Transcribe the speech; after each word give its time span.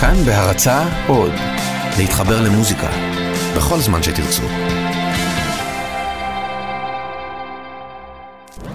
כאן 0.00 0.24
בהרצה 0.26 0.82
עוד, 1.06 1.32
להתחבר 1.98 2.40
למוזיקה, 2.40 2.88
בכל 3.56 3.78
זמן 3.78 4.02
שתרצו. 4.02 4.42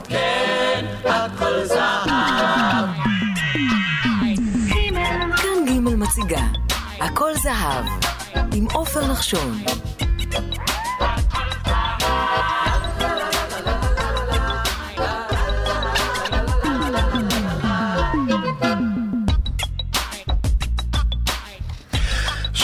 כן, 0.09 0.85
הכל 1.05 1.65
זהב. 1.65 2.89
כאן 5.37 5.65
ג' 5.67 5.79
מציגה, 5.95 6.43
הכל 6.99 7.31
זהב, 7.43 7.85
עם 8.53 8.67
עופר 8.73 9.11
נחשון. 9.11 9.63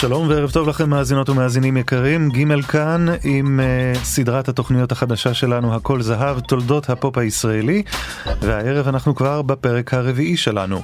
שלום 0.00 0.28
וערב 0.28 0.50
טוב 0.50 0.68
לכם 0.68 0.90
מאזינות 0.90 1.28
ומאזינים 1.28 1.76
יקרים, 1.76 2.28
ג' 2.28 2.62
כאן 2.62 3.06
עם 3.24 3.60
uh, 3.60 3.98
סדרת 4.04 4.48
התוכניות 4.48 4.92
החדשה 4.92 5.34
שלנו 5.34 5.74
הכל 5.74 6.02
זהב, 6.02 6.40
תולדות 6.40 6.90
הפופ 6.90 7.18
הישראלי, 7.18 7.82
והערב 8.40 8.88
אנחנו 8.88 9.14
כבר 9.14 9.42
בפרק 9.42 9.94
הרביעי 9.94 10.36
שלנו. 10.36 10.82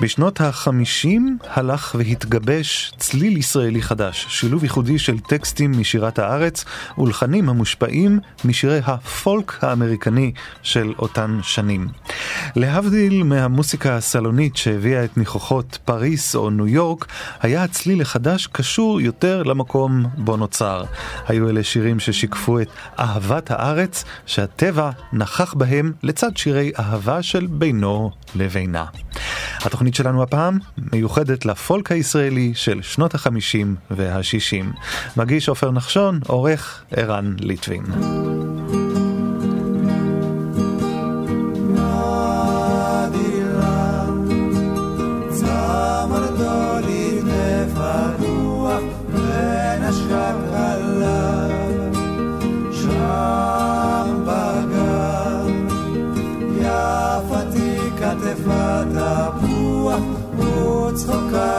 בשנות 0.00 0.40
החמישים 0.40 1.38
הלך 1.50 1.96
והתגבש 1.98 2.92
צליל 2.96 3.36
ישראלי 3.36 3.82
חדש, 3.82 4.26
שילוב 4.28 4.64
ייחודי 4.64 4.98
של 4.98 5.18
טקסטים 5.20 5.80
משירת 5.80 6.18
הארץ 6.18 6.64
ולחנים 6.98 7.48
המושפעים 7.48 8.20
משירי 8.44 8.80
הפולק 8.84 9.64
האמריקני 9.64 10.32
של 10.62 10.92
אותן 10.98 11.38
שנים. 11.42 11.88
להבדיל 12.56 13.22
מהמוסיקה 13.22 13.96
הסלונית 13.96 14.56
שהביאה 14.56 15.04
את 15.04 15.16
ניחוחות 15.16 15.78
פריס 15.84 16.34
או 16.34 16.50
ניו 16.50 16.68
יורק, 16.68 17.06
היה 17.40 17.64
הצליל 17.64 18.02
החדש 18.02 18.46
קשור 18.52 19.00
יותר 19.00 19.42
למקום 19.42 20.06
בו 20.16 20.36
נוצר. 20.36 20.84
היו 21.28 21.48
אלה 21.48 21.62
שירים 21.62 22.00
ששיקפו 22.00 22.60
את 22.60 22.68
אהבת 22.98 23.50
הארץ, 23.50 24.04
שהטבע 24.26 24.90
נכח 25.12 25.54
בהם 25.54 25.92
לצד 26.02 26.36
שירי 26.36 26.72
אהבה 26.78 27.22
של 27.22 27.46
בינו 27.46 28.10
לבינה. 28.34 28.84
התוכנית 29.82 29.94
שלנו 29.94 30.22
הפעם 30.22 30.58
מיוחדת 30.92 31.46
לפולק 31.46 31.92
הישראלי 31.92 32.52
של 32.54 32.82
שנות 32.82 33.14
החמישים 33.14 33.76
והשישים. 33.90 34.72
מגיש 35.16 35.48
עופר 35.48 35.70
נחשון, 35.70 36.20
עורך 36.26 36.84
ערן 36.90 37.34
ליטבין. 37.40 37.82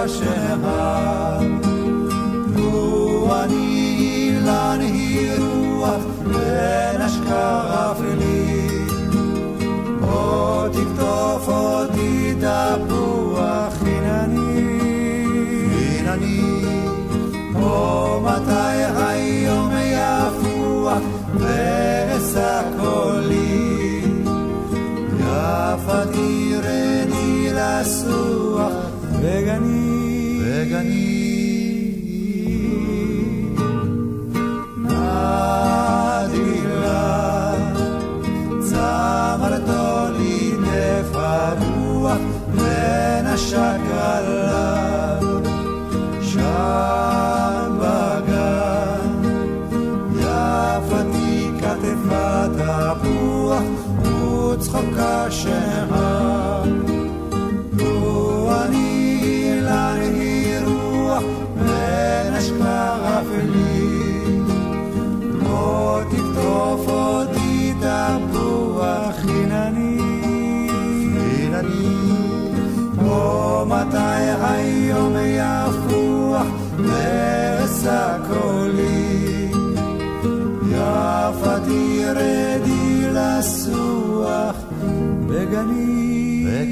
Russia. 0.04 0.42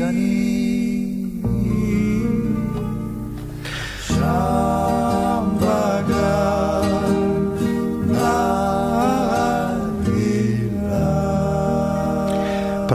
gani 0.02 0.31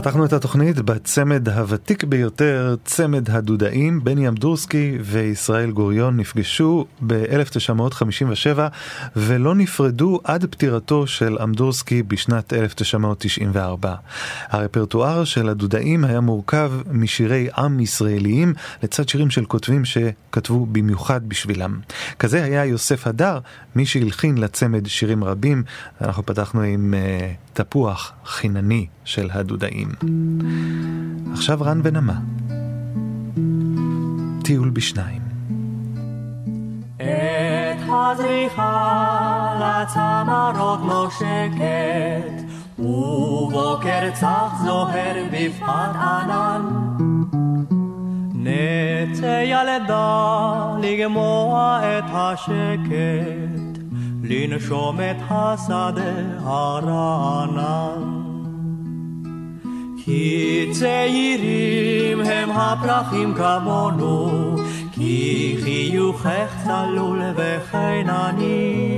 פתחנו 0.07 0.25
את 0.25 0.33
התוכנית 0.33 0.79
בצמד 0.79 1.49
הוותיק 1.49 2.03
ביותר, 2.03 2.75
צמד 2.85 3.29
הדודאים, 3.29 4.03
בני 4.03 4.27
אמדורסקי 4.27 4.97
וישראל 5.01 5.71
גוריון 5.71 6.17
נפגשו 6.17 6.85
ב-1957 7.07 8.59
ולא 9.15 9.55
נפרדו 9.55 10.19
עד 10.23 10.45
פטירתו 10.45 11.07
של 11.07 11.37
אמדורסקי 11.43 12.03
בשנת 12.03 12.53
1994. 12.53 13.95
הרפרטואר 14.49 15.23
של 15.23 15.49
הדודאים 15.49 16.03
היה 16.03 16.19
מורכב 16.19 16.71
משירי 16.91 17.47
עם 17.57 17.79
ישראליים 17.79 18.53
לצד 18.83 19.09
שירים 19.09 19.29
של 19.29 19.45
כותבים 19.45 19.85
שכתבו 19.85 20.65
במיוחד 20.65 21.29
בשבילם. 21.29 21.79
כזה 22.19 22.43
היה 22.43 22.65
יוסף 22.65 23.07
הדר, 23.07 23.39
מי 23.75 23.85
שהלחין 23.85 24.37
לצמד 24.37 24.87
שירים 24.87 25.23
רבים. 25.23 25.63
אנחנו 26.01 26.25
פתחנו 26.25 26.61
עם 26.61 26.93
uh, 26.93 27.46
תפוח 27.57 28.13
חינני 28.25 28.85
של 29.05 29.29
הדודאים. 29.33 29.87
עכשיו 31.33 31.57
רן 31.61 31.81
ונמה. 31.83 32.19
טיול 34.43 34.69
בשניים. 34.69 35.21
את 36.95 37.77
הזריחה 37.89 38.73
לצמרות 39.61 40.79
נושקת, 40.85 42.43
ובוקר 42.79 44.11
צח 44.13 44.53
זוהר 44.63 45.25
בפחת 45.31 45.95
ענן. 45.95 46.61
נצא 48.33 49.43
ילדה 49.45 50.77
לגמוע 50.81 51.79
את 51.83 52.03
השקט, 52.13 53.76
לנשום 54.29 54.99
את 54.99 55.17
השדה 55.29 56.11
הרענן. 56.43 58.17
כי 60.03 60.69
צעירים 60.71 62.21
הם 62.21 62.49
הפרחים 62.51 63.33
כמונו, 63.33 64.55
כי 64.91 65.57
חיוכך 65.63 66.63
צלול 66.63 67.21
וחינני. 67.35 68.97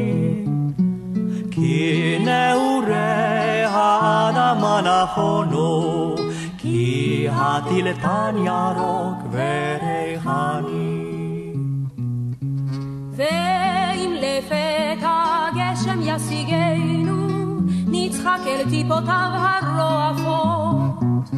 כי 1.52 2.18
נעורי 2.26 3.64
האדמה 3.66 4.82
נכונו, 4.82 6.16
כי 6.58 7.28
הטילטן 7.32 8.36
ירוק 8.46 9.18
וריחני. 9.32 11.10
ואם 14.30 14.38
לפתע 14.38 15.50
גשם 15.56 16.00
ישיגנו, 16.02 17.28
נצחק 17.88 18.40
אל 18.48 18.70
טיפותיו 18.70 19.32
הרועפות, 19.34 21.30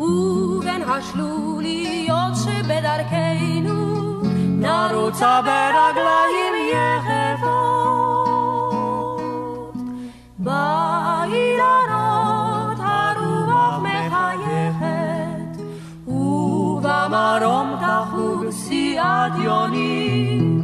ובין 0.00 0.82
השלוליות 0.82 2.34
שבדרכנו, 2.44 3.92
נרוצה 4.58 5.40
ברגליים 5.42 6.54
יחפות. 6.72 7.62
באילנות 10.38 11.68
הרוח 12.78 13.78
מחייכת, 13.82 15.62
ובמרום 16.06 17.76
תחוג 17.80 18.50
סיעת 18.50 19.32
יוני. 19.44 20.61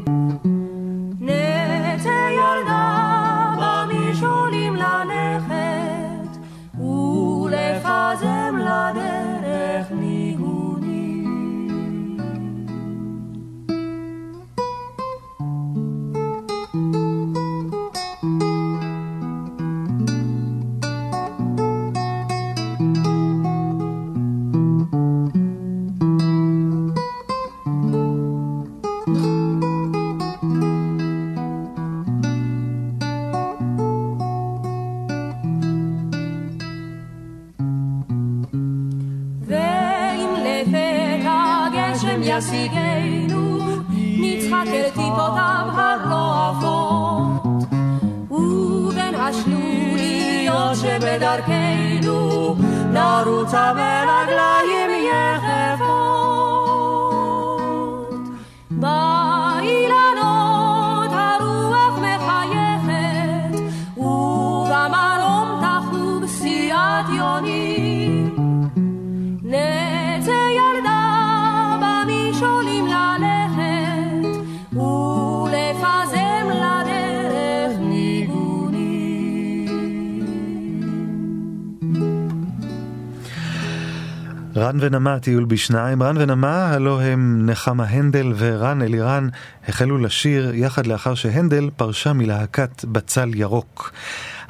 ונמה 84.99 85.19
טיול 85.19 85.45
בשניים, 85.45 86.03
רן 86.03 86.17
ונמה 86.19 86.67
הלו 86.67 87.01
הם 87.01 87.47
נחמה 87.47 87.85
הנדל 87.85 88.33
ורן 88.37 88.83
אלירן 88.83 89.29
החלו 89.69 89.99
לשיר 89.99 90.55
יחד 90.55 90.87
לאחר 90.87 91.15
שהנדל 91.15 91.71
פרשה 91.77 92.13
מלהקת 92.13 92.85
בצל 92.85 93.31
ירוק. 93.35 93.93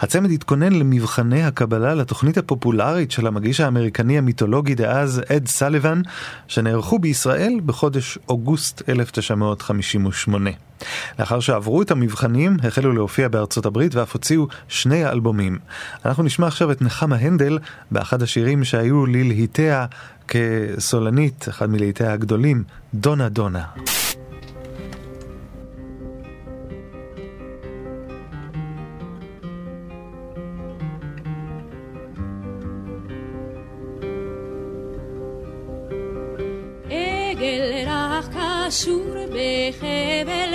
הצמד 0.00 0.30
התכונן 0.30 0.72
למבחני 0.72 1.44
הקבלה 1.44 1.94
לתוכנית 1.94 2.38
הפופולרית 2.38 3.10
של 3.10 3.26
המגיש 3.26 3.60
האמריקני 3.60 4.18
המיתולוגי 4.18 4.74
דאז 4.74 5.22
אד 5.32 5.48
סליבן, 5.48 6.02
שנערכו 6.48 6.98
בישראל 6.98 7.60
בחודש 7.66 8.18
אוגוסט 8.28 8.82
1958. 8.88 10.50
לאחר 11.18 11.40
שעברו 11.40 11.82
את 11.82 11.90
המבחנים, 11.90 12.56
החלו 12.62 12.92
להופיע 12.92 13.28
בארצות 13.28 13.66
הברית 13.66 13.94
ואף 13.94 14.12
הוציאו 14.12 14.46
שני 14.68 15.06
אלבומים. 15.06 15.58
אנחנו 16.04 16.22
נשמע 16.22 16.46
עכשיו 16.46 16.72
את 16.72 16.82
נחמה 16.82 17.16
הנדל 17.16 17.58
באחד 17.90 18.22
השירים 18.22 18.64
שהיו 18.64 19.06
ללהיטיה 19.06 19.86
כסולנית, 20.28 21.48
אחד 21.48 21.70
מלהיטיה 21.70 22.12
הגדולים, 22.12 22.62
דונה 22.94 23.28
דונה. 23.28 23.62
עגל 37.37 37.89
רך 37.89 38.29
קשור 38.29 39.05
בחבל 39.29 40.53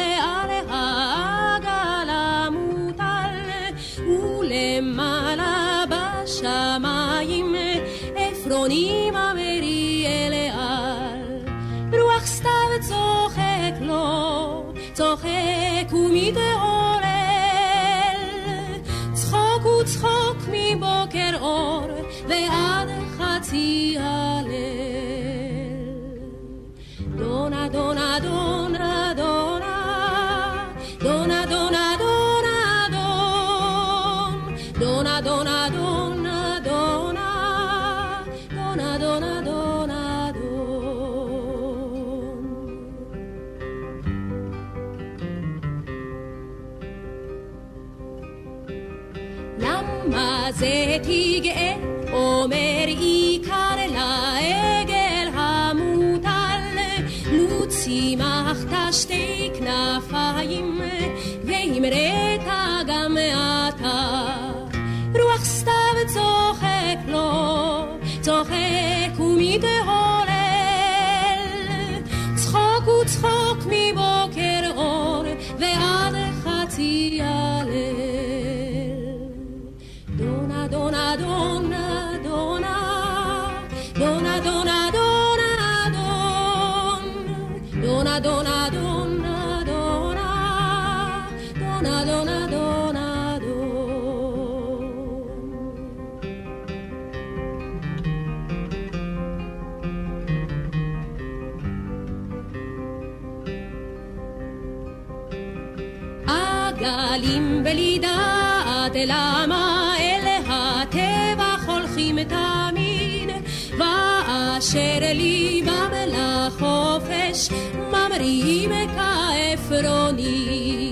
עגלים 107.23 107.63
בלי 107.63 107.99
דעת 108.01 108.91
למה 109.07 109.95
אל 109.99 110.27
הטבח 110.47 111.69
הולכים 111.69 112.23
תמיד. 112.23 113.29
ואשר 113.71 114.99
ליבם 115.13 115.91
לחופש 116.07 117.49
ממריאים 117.91 118.71
כעפרוני 118.95 120.82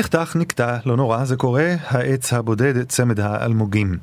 נחתך, 0.00 0.36
נקטע, 0.36 0.76
לא 0.86 0.96
נורא, 0.96 1.24
זה 1.24 1.36
קורה, 1.36 1.74
העץ 1.86 2.32
הבודד, 2.32 2.82
צמד 2.82 3.20
האלמוגים. 3.20 3.98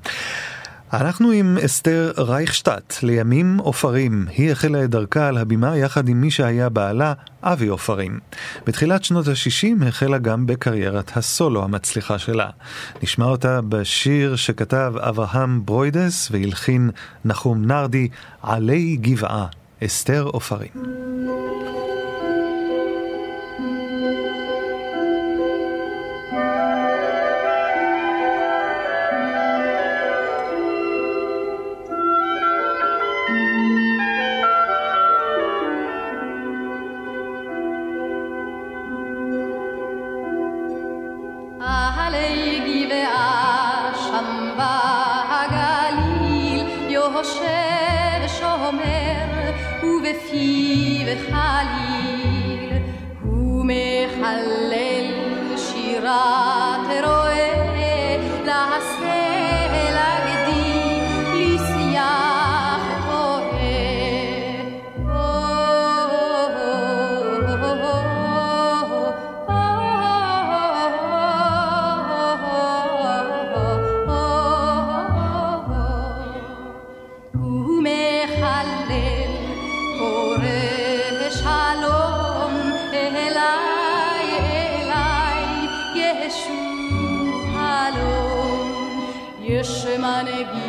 אנחנו 0.93 1.31
עם 1.31 1.57
אסתר 1.65 2.11
רייכשטט, 2.17 2.93
לימים 3.03 3.57
עופרים. 3.57 4.25
היא 4.29 4.51
החלה 4.51 4.83
את 4.83 4.89
דרכה 4.89 5.27
על 5.27 5.37
הבימה 5.37 5.77
יחד 5.77 6.09
עם 6.09 6.21
מי 6.21 6.31
שהיה 6.31 6.69
בעלה, 6.69 7.13
אבי 7.43 7.67
עופרים. 7.67 8.19
בתחילת 8.67 9.03
שנות 9.03 9.27
ה-60 9.27 9.85
החלה 9.87 10.17
גם 10.17 10.45
בקריירת 10.45 11.17
הסולו 11.17 11.63
המצליחה 11.63 12.19
שלה. 12.19 12.49
נשמע 13.03 13.25
אותה 13.25 13.61
בשיר 13.61 14.35
שכתב 14.35 14.93
אברהם 14.99 15.65
ברוידס 15.65 16.31
והלחין 16.31 16.89
נחום 17.25 17.65
נרדי, 17.65 18.07
עלי 18.43 18.97
גבעה, 19.01 19.45
אסתר 19.83 20.23
עופרים. 20.23 20.71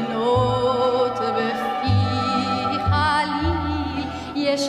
שאלות 0.07 1.19
בפיך 1.19 2.89
לי 3.43 4.05
יש 4.35 4.69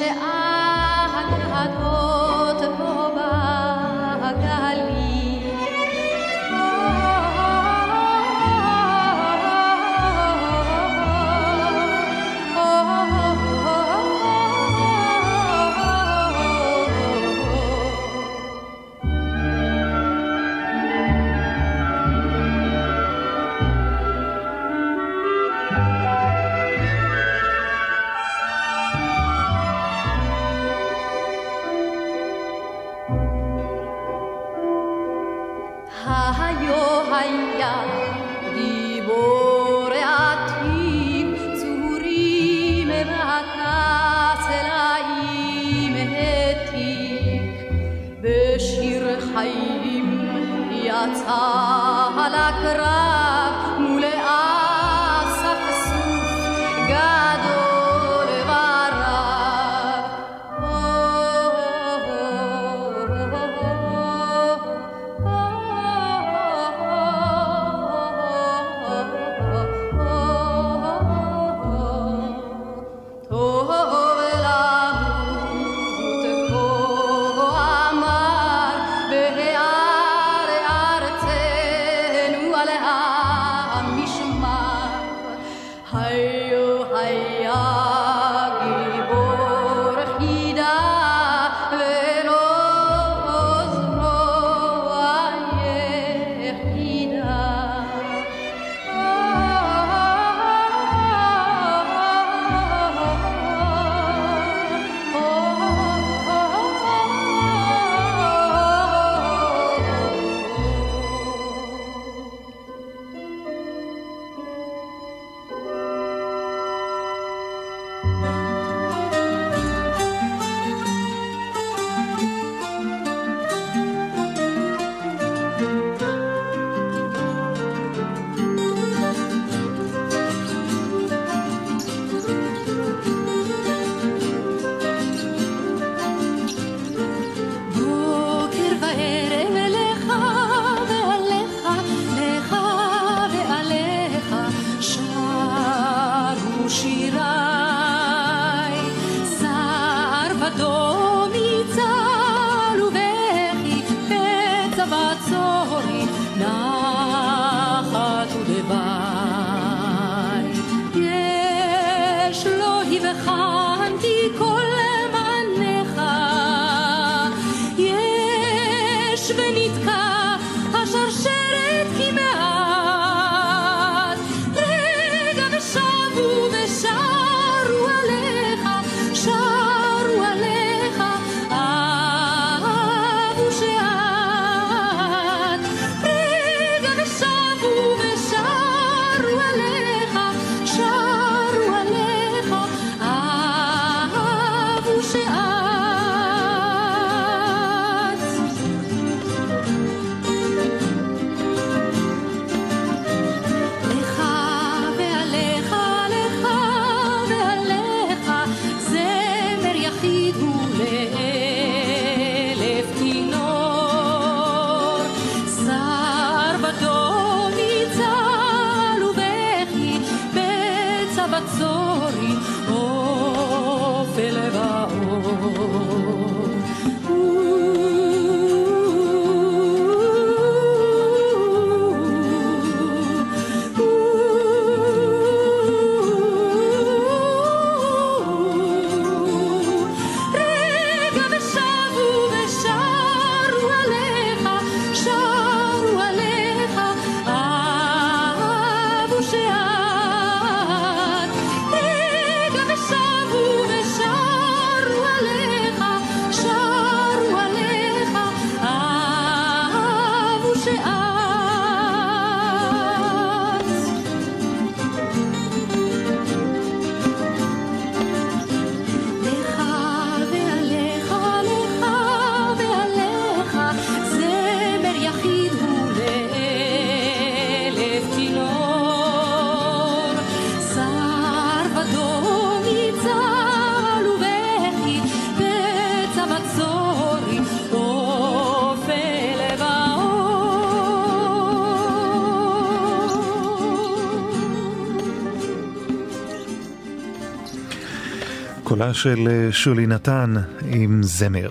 של 298.94 299.28
אה, 299.32 299.52
שולי 299.52 299.88
נתן 299.88 300.34
עם 300.66 301.04
זמר. 301.04 301.50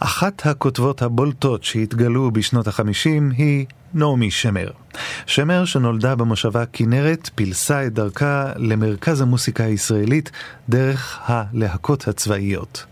אחת 0.00 0.46
הכותבות 0.46 1.02
הבולטות 1.02 1.64
שהתגלו 1.64 2.30
בשנות 2.30 2.66
החמישים 2.66 3.30
היא 3.36 3.66
נעמי 3.94 4.30
שמר. 4.30 4.70
שמר 5.26 5.64
שנולדה 5.64 6.14
במושבה 6.14 6.64
כנרת 6.72 7.30
פילסה 7.34 7.86
את 7.86 7.92
דרכה 7.92 8.52
למרכז 8.56 9.20
המוסיקה 9.20 9.64
הישראלית 9.64 10.30
דרך 10.68 11.18
הלהקות 11.24 12.08
הצבאיות. 12.08 12.84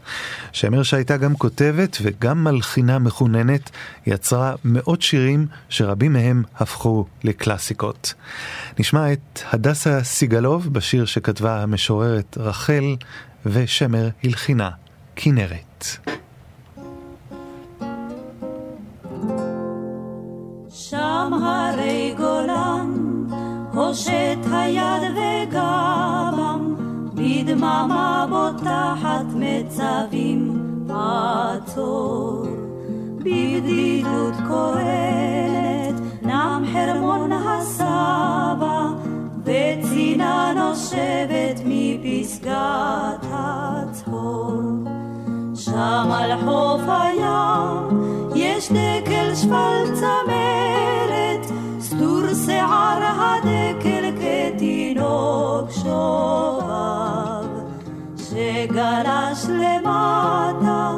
שמר 0.56 0.82
שהייתה 0.82 1.16
גם 1.16 1.34
כותבת 1.36 1.96
וגם 2.02 2.44
מלחינה 2.44 2.98
מחוננת, 2.98 3.70
יצרה 4.06 4.54
מאות 4.64 5.02
שירים 5.02 5.46
שרבים 5.68 6.12
מהם 6.12 6.42
הפכו 6.58 7.04
לקלאסיקות. 7.24 8.14
נשמע 8.78 9.12
את 9.12 9.40
הדסה 9.52 10.04
סיגלוב 10.04 10.72
בשיר 10.72 11.04
שכתבה 11.04 11.62
המשוררת 11.62 12.38
רחל 12.40 12.96
ושמר 13.46 14.08
הלחינה 14.24 14.70
כנרת. 15.16 15.84
שם 20.70 21.32
הרי 21.32 22.14
גולן, 22.16 22.92
הושט 23.72 24.52
היד 24.52 25.02
וגבם, 25.12 26.25
בדממה 27.56 28.26
בוטחת 28.30 29.24
מצבים 29.34 30.62
עצור. 30.90 32.46
בבדידות 33.18 34.34
קורנת, 34.48 35.94
נם 36.22 36.64
חרמון 36.72 37.32
הסבא, 37.32 38.88
וצינה 39.44 40.52
נושבת 40.56 41.60
מפסגת 41.64 43.26
הצהור. 43.30 44.62
שם 45.54 46.08
על 46.12 46.30
חוף 46.44 46.82
הים 46.88 48.00
יש 48.34 48.72
דקל 48.72 49.34
שפל 49.34 49.84
צמרת, 49.94 51.46
סטור 51.80 52.34
שיער 52.44 53.02
הדקל 53.02 54.10
כתינוק 54.20 55.70
שובב, 55.70 57.35
שגלש 58.36 59.46
למטה 59.48 60.92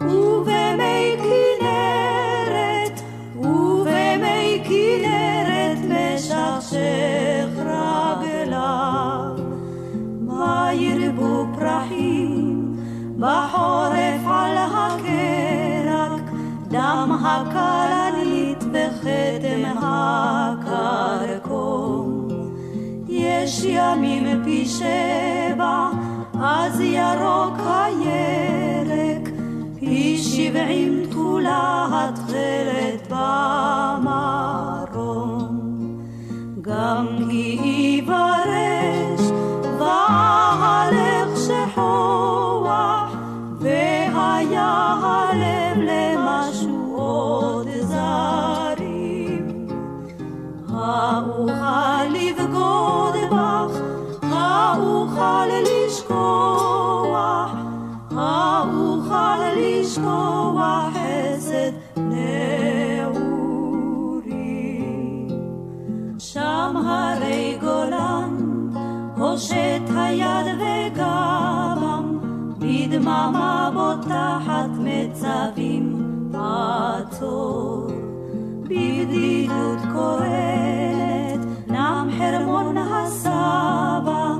ובמי 0.00 1.16
כנרת 1.18 3.00
ובמי 3.36 4.62
כנרת 4.64 5.78
משכשך 5.88 7.48
רגליו. 7.58 9.36
מה 10.20 10.70
ירבו 10.72 11.46
פרחים 11.58 12.76
בחורף 13.18 14.26
על 14.26 14.56
הקרק 14.56 16.22
דם 16.68 17.18
הכלנית 17.24 18.64
וכתם 18.64 19.62
הקרקום. 19.82 21.48
יש 23.08 23.64
ימים 23.64 24.44
פי 24.44 24.66
שבע 24.66 25.90
אז 26.44 26.80
ירוק 26.80 27.58
הירק, 27.66 29.28
פי 29.80 30.18
שבעים 30.18 31.06
תכולה 31.10 31.88
התכלת 31.92 33.08
במרום. 33.10 34.42
גם 36.60 37.06
כי 37.30 37.58
יברש 37.98 39.30
והלך 39.78 41.28
שחוח, 41.36 43.16
והיה 43.60 44.96
הלב 45.02 45.78
למשהו 45.78 46.94
עוד 46.96 47.68
זרים. 47.80 49.66
האוכל 50.72 52.04
לבגוד 52.10 53.14
בך, 53.30 53.81
הושט 70.12 70.20
היד 70.20 70.92
וגבם, 70.92 72.18
בדממה 72.58 73.70
בוטחת 73.74 74.70
מצבים 74.78 76.02
עצור. 76.34 77.86
בבדידות 78.62 79.78
קורנת, 79.92 81.40
נם 81.68 82.08
חרמון 82.18 82.76
הסבא, 82.78 84.34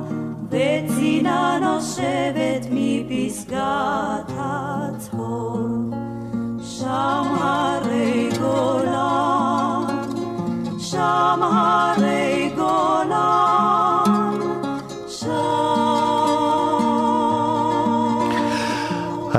וצינה 0.50 1.58
נושבת 1.62 2.66
מפסגת 2.70 4.32
הצחור. 4.38 5.58
שם 6.62 7.22
הרי 7.40 8.28
גולן, 8.40 9.84
שם 10.78 11.40
הרי 11.42 12.31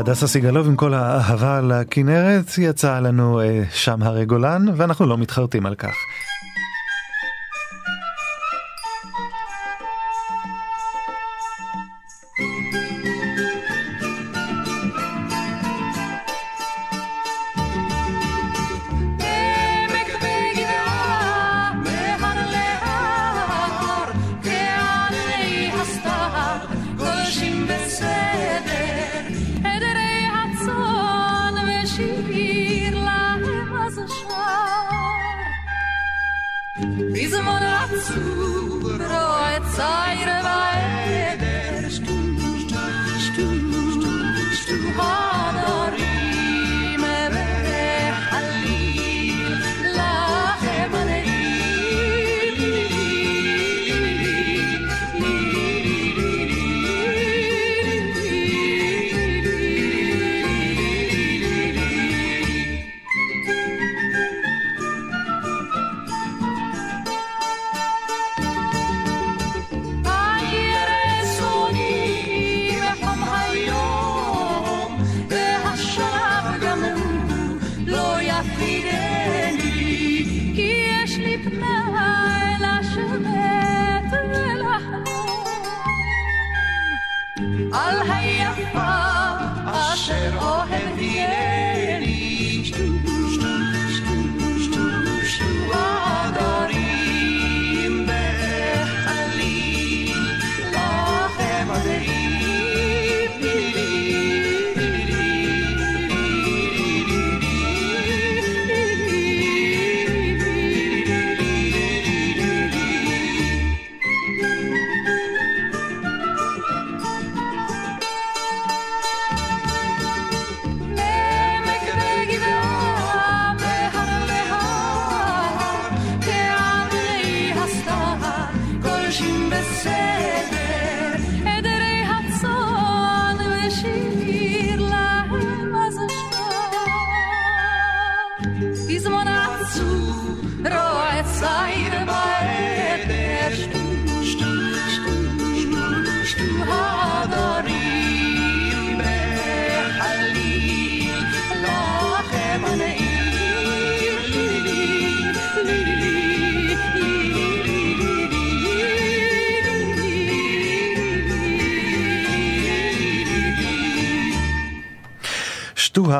הדסה 0.05 0.27
סיגלוב 0.27 0.67
עם 0.67 0.75
כל 0.75 0.93
האהבה 0.93 1.61
לכנרת 1.61 2.57
יצא 2.57 2.99
לנו 2.99 3.41
אה, 3.41 3.63
שם 3.71 4.03
הרי 4.03 4.25
גולן 4.25 4.65
ואנחנו 4.75 5.05
לא 5.05 5.17
מתחרטים 5.17 5.65
על 5.65 5.75
כך. 5.75 5.93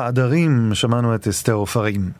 העדרים, 0.04 0.70
שמענו 0.74 1.14
את 1.14 1.28
אסתר 1.28 1.52
עופרים. 1.52 2.10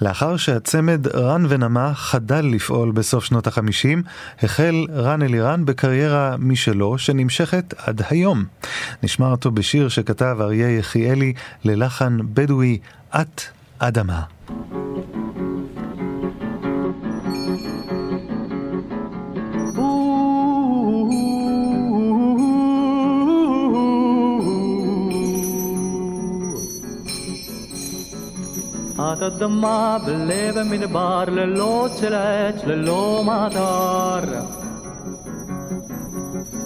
לאחר 0.00 0.36
שהצמד 0.36 1.06
רן 1.06 1.46
ונמה 1.48 1.94
חדל 1.94 2.44
לפעול 2.44 2.92
בסוף 2.92 3.24
שנות 3.24 3.46
החמישים, 3.46 4.02
החל 4.42 4.86
רן 4.92 5.22
אלירן 5.22 5.64
בקריירה 5.64 6.36
משלו 6.38 6.98
שנמשכת 6.98 7.74
עד 7.78 8.02
היום. 8.10 8.44
נשמע 9.02 9.30
אותו 9.30 9.50
בשיר 9.50 9.88
שכתב 9.88 10.36
אריה 10.40 10.78
יחיאלי 10.78 11.32
ללחן 11.64 12.18
בדואי, 12.34 12.78
את 13.14 13.42
אדמה. 13.78 14.22
את 29.22 29.26
אדמה 29.26 29.98
בלב 30.06 30.58
המדבר 30.58 31.24
ללא 31.28 31.88
צל 31.94 32.14
עץ, 32.14 32.64
ללא 32.64 33.22
מטר. 33.26 34.18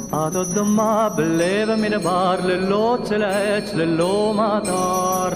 את 0.08 0.36
אדמה 0.36 1.08
בלב 1.16 1.70
המדבר, 1.70 2.36
ללא 2.44 2.98
צל 3.02 3.22
עץ, 3.22 3.74
ללא 3.74 4.34
מטר. 4.36 5.28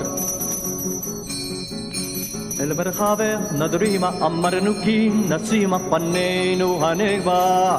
אל 2.60 2.72
מרחבך 2.72 3.38
נדרימה, 3.58 4.10
אמרנו 4.26 4.72
כי 4.84 5.10
נשימה 5.28 5.78
פנינו 5.90 6.86
הנגבה. 6.86 7.78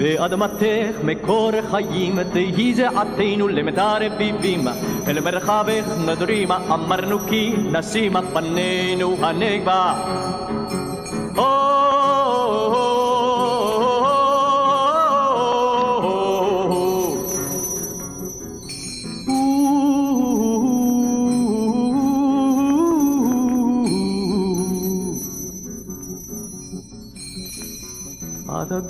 באדמתך 0.00 0.96
מקור 1.04 1.50
חיים, 1.70 2.22
תהי 2.32 2.74
זעתנו 2.74 3.48
למטר 3.48 3.96
רביבים. 4.00 4.68
אל 5.08 5.20
מרחבך 5.20 5.84
נדרימה, 6.06 6.58
אמרנו 6.74 7.18
כי 7.28 7.54
נשימה 7.72 8.20
פנינו 8.32 9.16
הנגבה. 9.20 9.94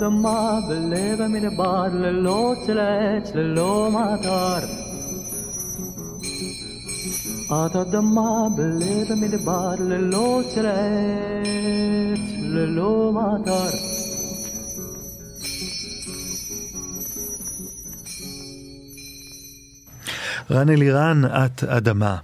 אדמה 0.00 0.58
בלב 0.68 1.20
המדבר, 1.20 1.86
ללא 1.92 2.54
צל 2.66 2.78
עץ, 2.78 3.34
ללא 3.34 3.90
מטר. 3.92 4.58
את 7.46 7.76
אדמה 7.76 8.48
בלב 8.56 9.12
המדבר, 9.12 9.74
ללא 9.78 10.40
צל 10.54 10.66
עץ, 10.66 12.20
ללא 12.42 13.12
מטר. 13.12 13.70
רן 20.50 20.68
אלירן, 20.68 21.22
את 21.24 21.64
אדמה. 21.64 22.16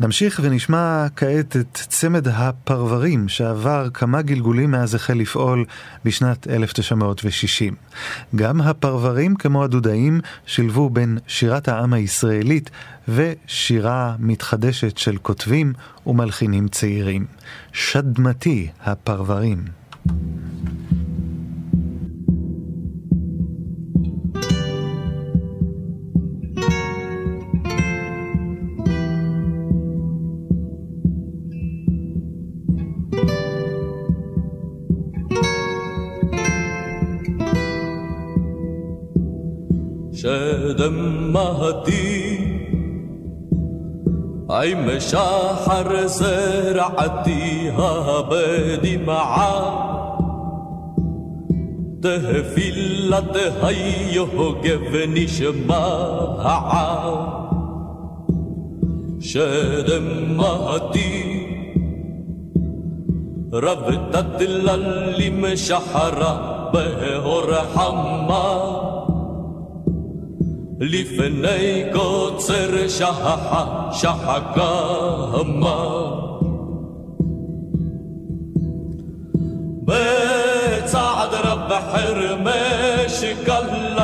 נמשיך 0.00 0.40
ונשמע 0.42 1.06
כעת 1.16 1.56
את 1.56 1.72
צמד 1.72 2.28
הפרברים 2.28 3.28
שעבר 3.28 3.88
כמה 3.94 4.22
גלגולים 4.22 4.70
מאז 4.70 4.94
החל 4.94 5.14
לפעול 5.14 5.64
בשנת 6.04 6.48
1960. 6.48 7.74
גם 8.34 8.60
הפרברים, 8.60 9.36
כמו 9.36 9.64
הדודאים, 9.64 10.20
שילבו 10.46 10.90
בין 10.90 11.18
שירת 11.26 11.68
העם 11.68 11.92
הישראלית 11.92 12.70
ושירה 13.08 14.16
מתחדשת 14.18 14.98
של 14.98 15.16
כותבים 15.22 15.72
ומלחינים 16.06 16.68
צעירים. 16.68 17.26
שדמתי 17.72 18.68
הפרברים. 18.84 19.64
دمها 40.72 41.70
تطيب 41.70 42.56
أي 44.50 44.74
مشاحر 44.74 46.06
زرعتيها 46.06 47.90
بدي 48.20 48.98
معاه 48.98 49.86
تهفيلت 52.02 53.36
هيه 53.62 54.54
جفني 54.64 55.26
شماعة 55.26 56.76
شدم 59.20 60.36
مهدي 60.36 61.46
ربطت 63.52 64.42
للي 64.42 65.30
مشحرة 65.30 66.70
به 66.74 67.40
رحمه 67.40 68.95
לפני 70.79 71.83
קוצר 71.93 72.87
שחחה 72.87 73.89
שחקמה 73.91 74.51
בצעד 79.83 81.33
רב 81.33 81.71
חרמש 81.91 83.23
כלל 83.45 83.61
יהונה 83.61 83.94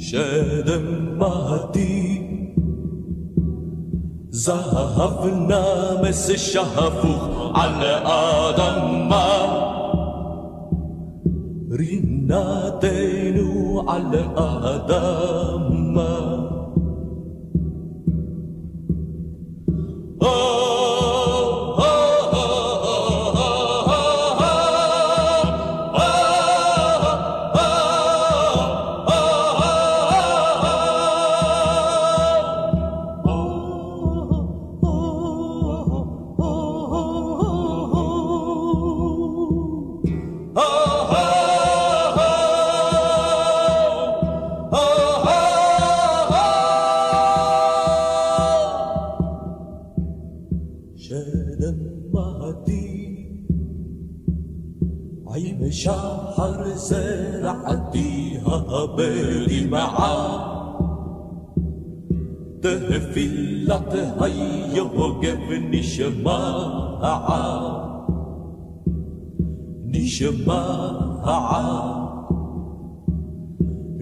שדמתי 0.00 1.90
זהב 4.30 5.26
נמס 5.26 6.30
שפוך 6.36 7.28
על 7.54 7.74
האדמה 7.82 9.30
רינתנו 11.78 13.50
על 13.88 14.06
האדמה 14.36 15.79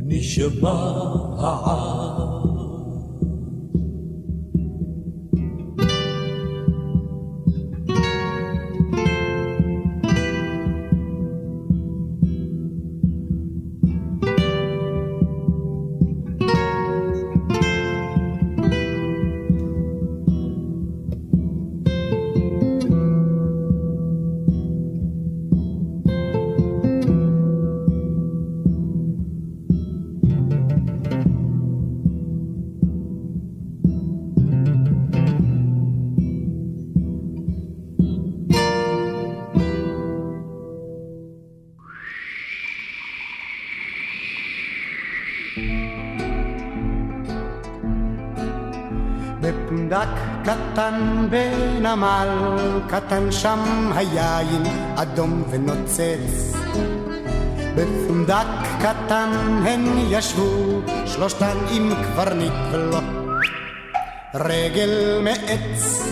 نشمعها 0.09 1.98
קטן 50.49 51.29
בנמל 51.31 52.29
קטן 52.87 53.33
שם 53.33 53.91
היין 53.95 54.63
אדום 54.97 55.43
ונוצץ. 55.51 56.57
בפונדק 57.75 58.47
קטן 58.81 59.31
הן 59.67 59.85
ישבו 60.11 60.81
שלושתן 61.07 61.57
עם 61.71 61.93
קברניט 61.95 62.53
ולו 62.73 63.01
רגל 64.35 65.21
מעץ 65.25 66.03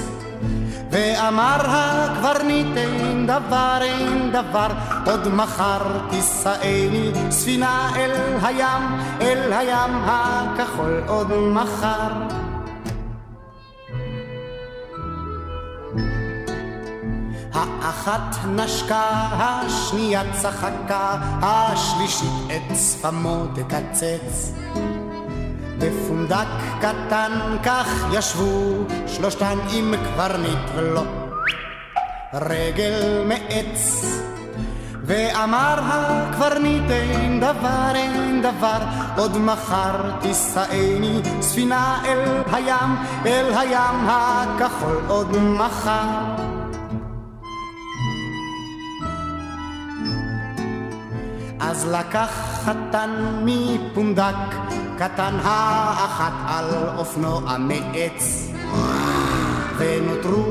ואמר 0.91 1.61
הקברניט 1.67 2.77
אין 2.77 3.27
דבר 3.27 3.79
אין 3.83 4.33
דבר 4.33 4.69
עוד 5.07 5.29
מחר 5.29 5.83
תישאני 6.11 7.11
ספינה 7.31 7.91
אל 7.97 8.13
הים 8.43 8.83
אל 9.21 9.53
הים 9.53 9.91
הכחול 10.05 11.03
עוד 11.07 11.33
מחר 11.33 12.26
האחת 18.07 18.45
נשקה, 18.47 19.09
השנייה 19.33 20.23
צחקה, 20.33 21.17
השלישית 21.43 22.33
את 22.47 22.77
שפמו 22.77 23.45
תקצץ. 23.55 24.53
בפונדק 25.79 26.47
קטן 26.79 27.57
כך 27.63 28.05
ישבו 28.13 28.85
שלושתן 29.07 29.59
עם 29.73 29.95
קברניט 29.97 30.59
ולו 30.75 31.03
רגל 32.35 33.25
מעץ. 33.29 34.05
ואמר 35.05 35.81
הקברניט 35.83 36.91
אין 36.91 37.41
דבר 37.41 37.91
אין 37.95 38.43
דבר 38.43 38.79
עוד 39.17 39.39
מחר 39.39 40.11
תישאני 40.21 41.21
ספינה 41.41 42.03
אל 42.05 42.43
הים 42.53 42.97
אל 43.27 43.59
הים 43.59 44.09
הכחול 44.09 45.01
עוד 45.09 45.37
מחר 45.39 46.36
אז 51.71 51.89
לקח 51.89 52.31
חתן 52.65 53.11
מפונדק 53.45 54.35
קטן 54.99 55.35
האחת 55.43 56.33
על 56.49 56.65
אופנוע 56.97 57.57
מעץ 57.59 58.51
ונותרו 59.79 60.45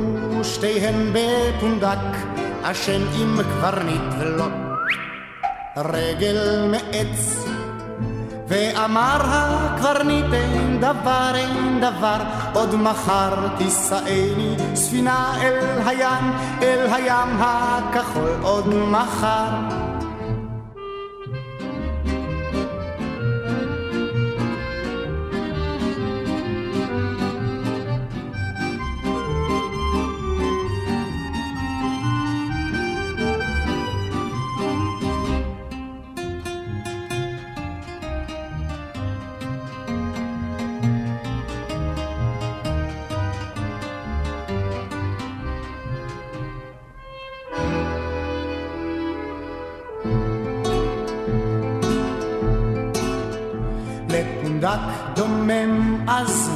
שתיהן 0.43 1.13
בפונדק 1.13 2.17
אשן 2.63 3.01
עם 3.19 3.43
קברניט 3.43 4.01
ולא 4.19 4.45
רגל 5.77 6.69
מעץ 6.71 7.45
ואמר 8.47 9.21
הקברניט 9.23 10.33
אין 10.33 10.79
דבר 10.79 11.31
אין 11.35 11.79
דבר 11.79 12.17
עוד 12.53 12.75
מחר 12.75 13.47
תישאני 13.57 14.55
ספינה 14.75 15.33
אל 15.41 15.59
הים 15.85 16.33
אל 16.61 16.87
הים 16.93 17.29
הכחול 17.39 18.29
עוד 18.41 18.67
מחר 18.67 19.84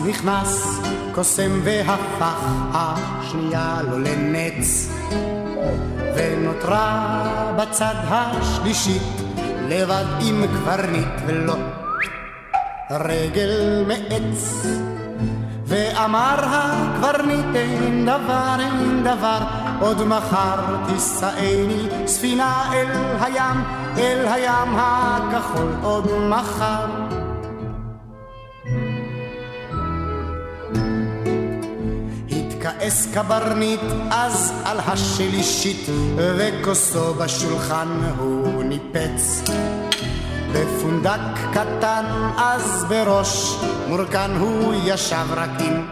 נכנס 0.09 0.79
קוסם 1.15 1.59
והפך 1.63 2.45
השנייה 2.73 3.79
לו 3.89 3.99
לנץ. 3.99 4.89
ונותרה 6.15 7.13
בצד 7.57 7.95
השלישית 8.09 9.01
לבד 9.67 10.05
עם 10.21 10.43
קברניט 10.47 11.07
ולו 11.25 11.55
רגל 12.91 13.85
מעץ. 13.87 14.65
ואמר 15.65 16.39
הקברניט 16.39 17.55
אין 17.55 18.05
דבר 18.05 18.55
אין 18.59 19.03
דבר 19.03 19.39
עוד 19.79 20.03
מחר 20.03 20.55
תישאני 20.85 22.07
ספינה 22.07 22.71
אל 22.73 22.87
הים 23.21 23.63
אל 23.97 24.27
הים 24.27 24.75
הכחול 24.75 25.71
עוד 25.81 26.11
מחר 26.29 27.08
התכעס 32.79 33.07
קברניט 33.13 33.79
אז 34.11 34.53
על 34.65 34.77
השלישית 34.79 35.89
וכוסו 36.15 37.13
בשולחן 37.13 37.87
הוא 38.17 38.63
ניפץ. 38.63 39.43
בפונדק 40.53 41.19
קטן 41.53 42.05
אז 42.37 42.85
בראש 42.89 43.55
מורכן 43.87 44.31
הוא 44.31 44.73
ישב 44.83 45.25
רק 45.35 45.49
עם 45.59 45.87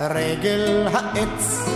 רגל 0.00 0.88
העץ 0.92 1.68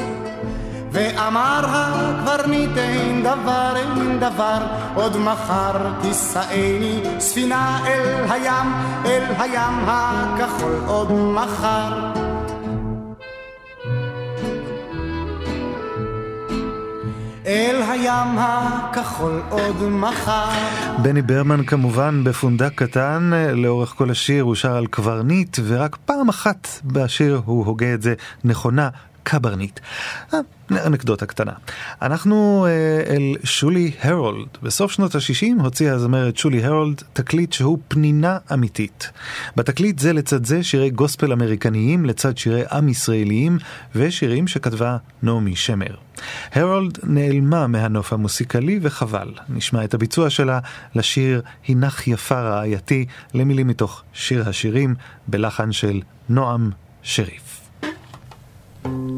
ואמר 0.92 1.64
הקברניט 1.68 2.76
אין 2.76 3.22
דבר 3.22 3.72
אין 3.76 4.20
דבר 4.20 4.58
עוד 4.94 5.16
מחר 5.16 5.92
תישאני 6.00 7.02
ספינה 7.18 7.78
אל 7.86 8.24
הים 8.30 8.72
אל 9.04 9.24
הים 9.38 9.84
הכחול 9.86 10.80
עוד 10.86 11.12
מחר 11.12 12.27
אל 17.48 17.82
הים 17.82 18.38
הכחול 18.38 19.42
עוד 19.50 19.82
מחר. 19.82 20.48
בני 21.02 21.22
ברמן 21.22 21.64
כמובן 21.64 22.24
בפונדק 22.24 22.72
קטן, 22.74 23.30
לאורך 23.54 23.88
כל 23.88 24.10
השיר 24.10 24.44
הוא 24.44 24.54
שר 24.54 24.76
על 24.76 24.86
קברניט, 24.86 25.58
ורק 25.66 25.96
פעם 26.04 26.28
אחת 26.28 26.68
בשיר 26.84 27.42
הוא 27.44 27.66
הוגה 27.66 27.94
את 27.94 28.02
זה 28.02 28.14
נכונה, 28.44 28.88
קברניט. 29.28 29.80
אה, 30.34 30.38
אנקדוטה 30.86 31.26
קטנה. 31.26 31.52
אנחנו 32.02 32.66
אה, 32.68 33.14
אל 33.14 33.36
שולי 33.44 33.90
הרולד. 34.02 34.48
בסוף 34.62 34.92
שנות 34.92 35.14
ה-60 35.14 35.62
הוציאה 35.62 35.94
הזמרת 35.94 36.36
שולי 36.36 36.64
הרולד 36.64 37.02
תקליט 37.12 37.52
שהוא 37.52 37.78
פנינה 37.88 38.38
אמיתית. 38.52 39.10
בתקליט 39.56 39.98
זה 39.98 40.12
לצד 40.12 40.44
זה 40.44 40.62
שירי 40.62 40.90
גוספל 40.90 41.32
אמריקניים 41.32 42.04
לצד 42.04 42.38
שירי 42.38 42.62
עם 42.72 42.88
ישראליים 42.88 43.58
ושירים 43.94 44.46
שכתבה 44.46 44.96
נעמי 45.22 45.56
שמר. 45.56 45.94
הרולד 46.52 46.98
נעלמה 47.02 47.66
מהנוף 47.66 48.12
המוסיקלי 48.12 48.78
וחבל. 48.82 49.28
נשמע 49.48 49.84
את 49.84 49.94
הביצוע 49.94 50.30
שלה 50.30 50.58
לשיר 50.94 51.42
"הנך 51.68 52.08
יפה 52.08 52.40
רעייתי" 52.40 53.06
למילים 53.34 53.66
מתוך 53.66 54.02
שיר 54.12 54.48
השירים 54.48 54.94
בלחן 55.28 55.72
של 55.72 56.00
נועם 56.28 56.70
שריף. 57.02 57.60
הנך 58.84 59.17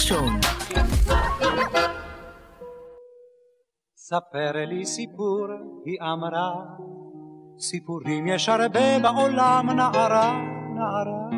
נחשון. 0.00 0.40
ספר 3.96 4.52
לי 4.66 4.86
סיפור, 4.86 5.46
היא 5.84 5.98
אמרה. 6.12 6.52
סיפורים 7.58 8.26
יש 8.26 8.48
הרבה 8.48 8.98
בעולם, 9.02 9.70
נערה, 9.70 10.32
נערה. 10.74 11.28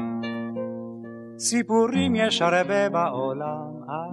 סיפורים 1.39 2.15
יש 2.15 2.43
הרבה 2.43 2.89
בעולם, 2.89 3.73
אה. 3.91 4.11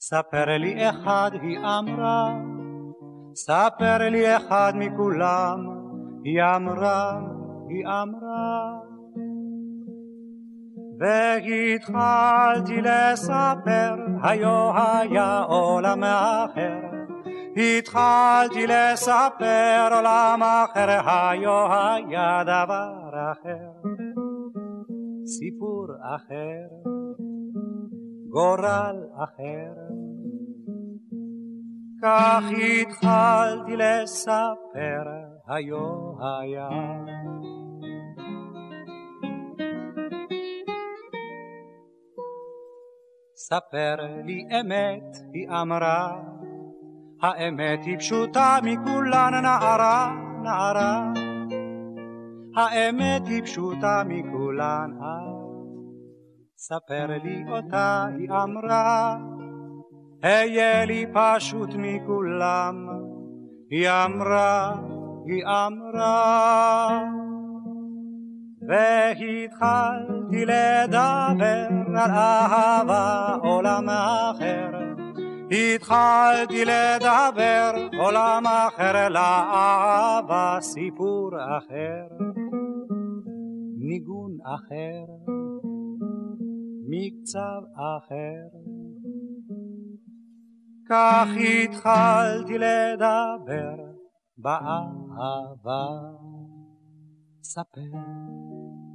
ספר 0.00 0.56
לי 0.58 0.90
אחד, 0.90 1.30
היא 1.42 1.58
אמרה. 1.58 2.34
ספר 3.34 3.98
לי 4.10 4.36
אחד 4.36 4.72
מכולם, 4.74 5.58
היא 6.24 6.42
אמרה, 6.56 7.20
היא 7.68 7.86
אמרה. 7.86 8.87
והתחלתי 10.98 12.80
לספר, 12.82 13.94
היו 14.22 14.70
היה 14.74 15.40
עולם 15.40 16.04
אחר. 16.04 16.88
התחלתי 17.56 18.66
לספר 18.66 19.88
עולם 19.90 20.42
אחר, 20.42 21.10
היו 21.10 21.72
היה 21.72 22.42
דבר 22.44 23.10
אחר. 23.32 23.88
סיפור 25.26 25.86
אחר, 26.16 26.90
גורל 28.28 28.96
אחר. 29.24 29.74
כך 32.02 32.42
התחלתי 32.50 33.76
לספר, 33.76 35.04
היו 35.48 36.12
היה. 36.20 36.68
ספר 43.48 43.96
לי 44.24 44.44
אמת, 44.60 45.16
היא 45.32 45.48
אמרה, 45.48 46.20
האמת 47.22 47.84
היא 47.84 47.98
פשוטה 47.98 48.58
מכולן 48.62 49.34
נערה, 49.42 50.16
נערה. 50.42 51.12
האמת 52.56 53.26
היא 53.26 53.42
פשוטה 53.42 54.02
מכולן, 54.06 54.90
אה. 55.02 55.32
ספר 56.56 57.06
לי 57.24 57.44
אותה, 57.48 58.06
היא 58.18 58.30
אמרה, 58.30 59.18
היה 60.22 60.84
לי 60.84 61.06
פשוט 61.12 61.70
מכולם. 61.78 62.88
היא 63.70 63.88
אמרה, 63.90 64.74
היא 65.26 65.44
אמרה, 65.44 67.02
והתחלתי 68.68 70.44
לדבר 70.46 71.77
על 71.96 72.10
אהבה 72.10 73.36
עולם 73.42 73.88
אחר. 73.88 74.70
התחלתי 75.50 76.64
לדבר 76.64 77.88
עולם 78.00 78.42
אחר, 78.46 79.08
לאהבה 79.08 80.58
סיפור 80.60 81.30
אחר, 81.58 82.24
ניגון 83.78 84.36
אחר, 84.44 85.04
מקצב 86.88 87.62
אחר. 87.74 88.58
כך 90.88 91.28
התחלתי 91.36 92.58
לדבר 92.58 93.76
באהבה. 94.38 95.86
ספר 97.42 97.90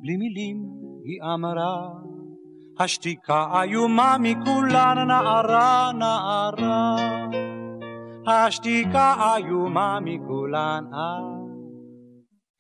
בלי 0.01 0.17
מילים, 0.17 0.57
היא 1.03 1.21
אמרה, 1.33 1.89
השתיקה 2.79 3.61
איומה 3.61 4.15
מכולן 4.19 4.97
נערה, 5.07 5.91
נערה. 5.93 6.95
השתיקה 8.27 9.35
איומה 9.35 9.99
מכולן, 10.01 10.83
אה. 10.93 11.33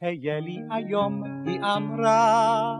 היה 0.01 0.39
לי 0.39 0.59
היום, 0.71 1.23
היא 1.45 1.59
אמרה, 1.77 2.75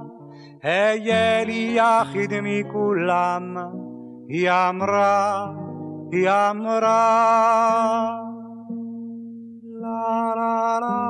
היה 0.64 1.44
לי 1.44 1.78
יחיד 1.78 2.32
מכולם, 2.44 3.58
היא 4.30 4.52
אמרה, 4.52 5.48
היא 6.12 6.30
אמרה. 6.30 8.20
לה 9.82 10.34
לה 10.36 10.80
לה 10.80 11.04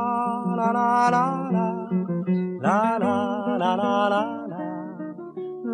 לה 0.55 0.71
לה 0.73 1.09
לה 1.11 1.23
לה 2.61 2.97
לה 3.57 3.75
לה 3.75 4.09
לה 4.09 4.42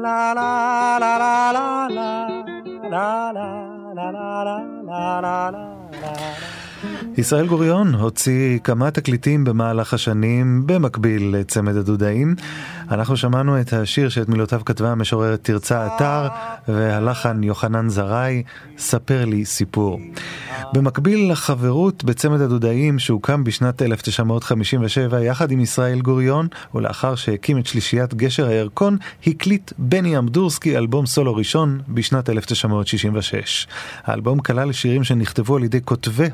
La 0.02 0.34
la 0.34 0.98
la 1.04 1.18
la 1.20 1.34
la 1.52 1.88
la 1.92 2.16
la 2.94 3.10
la 3.34 4.08
la 4.08 4.22
la 4.88 5.22
la 5.26 5.52
la 5.52 5.80
ישראל 7.18 7.48
גוריון 7.48 7.96
הוציא 7.96 8.60
כמה 8.60 8.92
תקליטים 8.92 9.44
במהלך 9.44 9.94
השנים 9.94 10.64
במקביל 10.66 11.36
לצמד 11.36 11.76
הדודאים. 11.76 12.36
אנחנו 12.92 13.18
שמענו 13.18 13.62
את 13.62 13.74
השיר 13.74 14.10
שאת 14.10 14.30
מילותיו 14.30 14.62
כתבה 14.66 14.92
המשוררת 14.92 15.44
תרצה 15.44 15.88
אתר 15.88 16.28
והלחן 16.68 17.44
יוחנן 17.44 17.90
זרעי, 17.90 18.44
ספר 18.78 19.26
לי 19.26 19.46
סיפור. 19.46 20.00
במקביל 20.74 21.32
לחברות 21.32 22.04
בצמד 22.04 22.42
הדודאים 22.42 23.00
שהוקם 23.00 23.44
בשנת 23.44 23.82
1957 23.82 25.22
יחד 25.22 25.52
עם 25.52 25.60
ישראל 25.60 26.02
גוריון 26.02 26.48
ולאחר 26.76 27.16
שהקים 27.16 27.58
את 27.58 27.66
שלישיית 27.66 28.14
גשר 28.14 28.48
הירקון 28.48 28.98
הקליט 29.28 29.74
בני 29.78 30.18
אמדורסקי 30.18 30.78
אלבום 30.78 31.06
סולו 31.06 31.36
ראשון 31.36 31.82
בשנת 31.88 32.30
1966. 32.30 33.68
האלבום 34.04 34.40
כלל 34.40 34.72
שירים 34.72 35.04
שנכתבו 35.04 35.56
על 35.56 35.64
ידי 35.64 35.80
כותבי, 35.86 36.28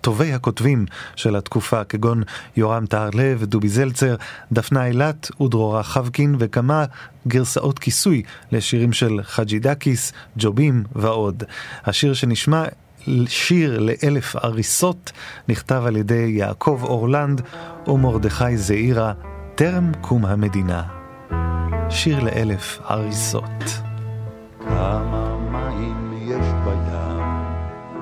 טובי 0.00 0.32
הכותבים 0.32 0.86
של 1.16 1.36
התקופה 1.36 1.84
כגון 1.84 2.22
יורם 2.56 2.86
טהרלב, 2.86 3.44
דובי 3.44 3.68
זלצר, 3.68 4.16
דפנה 4.52 4.86
אילת 4.86 5.30
ודרורה 5.40 5.82
חבקין 5.82 6.36
וכמה 6.38 6.84
גרסאות 7.28 7.78
כיסוי 7.78 8.22
לשירים 8.52 8.92
של 8.92 9.20
חאג'י 9.22 9.58
דקיס, 9.58 10.12
ג'ובים 10.36 10.84
ועוד. 10.94 11.42
השיר 11.84 12.14
שנשמע 12.14 12.64
שיר 13.28 13.78
לאלף 13.78 14.36
אריסות 14.36 15.12
נכתב 15.48 15.82
על 15.86 15.96
ידי 15.96 16.34
יעקב 16.36 16.80
אורלנד 16.82 17.40
ומרדכי 17.86 18.56
זעירה 18.56 19.12
טרם 19.54 19.92
קום 20.00 20.26
המדינה. 20.26 20.82
שיר 21.90 22.20
לאלף 22.20 22.80
אריסות. 22.90 23.80
כמה 24.60 25.36
מים 25.52 26.12
יש 26.22 26.46
בים, 26.64 27.24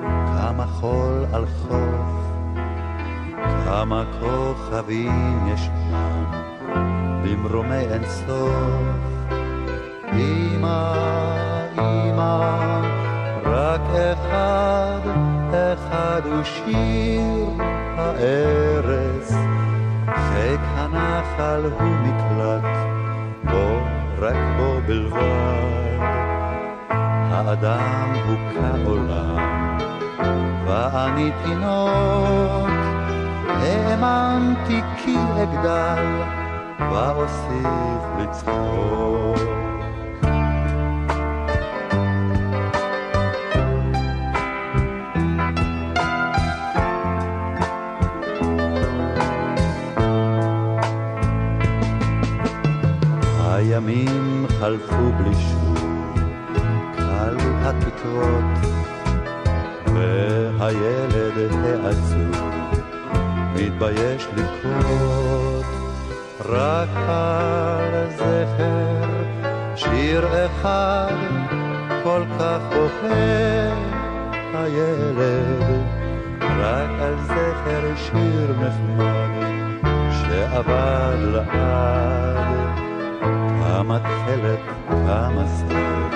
כמה 0.07 0.65
חול 0.67 1.25
על 1.33 1.45
חוף, 1.45 2.23
כמה 3.65 4.03
כוכבים 4.19 5.47
ישנם 5.53 6.25
במרומי 7.23 7.75
אינסוף. 7.75 9.13
אמא, 10.13 10.93
אמא, 11.77 12.81
רק 13.45 13.81
אחד, 13.81 14.82
אחד 16.13 16.25
הוא 16.25 16.43
שיר 16.43 17.63
הארץ, 17.97 19.33
חיק 20.05 20.59
הנחל 20.75 21.61
הוא 21.79 21.89
מקלט, 21.89 22.77
בו, 23.43 23.79
רק 24.19 24.35
בו 24.57 24.79
בלבד. 24.87 25.99
האדם 27.31 28.13
הוא 28.27 28.37
כעולם, 28.53 29.77
ואני 30.65 31.31
תינוק, 31.43 32.69
האמנתי 33.47 34.81
כי 34.97 35.15
אגדל, 35.43 36.21
ואוסיף 36.79 38.03
לצחוק. 38.19 39.62
הימים 53.73 54.45
חלפו 54.59 55.11
בלי 55.17 55.35
שוב, 55.35 56.17
כלו 56.95 57.51
התקרות, 57.63 58.75
והילד 59.87 61.53
העצוב 61.63 62.43
מתבייש 63.55 64.27
לקרות, 64.35 65.65
רק 66.45 66.89
על 67.07 68.09
זכר 68.09 69.23
שיר 69.75 70.27
אחד 70.45 71.15
כל 72.03 72.21
כך 72.39 72.59
בוכה 72.69 73.73
הילד, 74.53 75.83
רק 76.41 76.89
על 77.01 77.15
זכר 77.23 77.95
שיר 77.95 78.55
נחמד 78.59 79.47
שאבד 80.11 81.17
לעד. 81.19 82.62
כמה 83.73 83.99
תכלת, 83.99 84.59
כמה 84.87 85.45
סוד, 85.47 86.11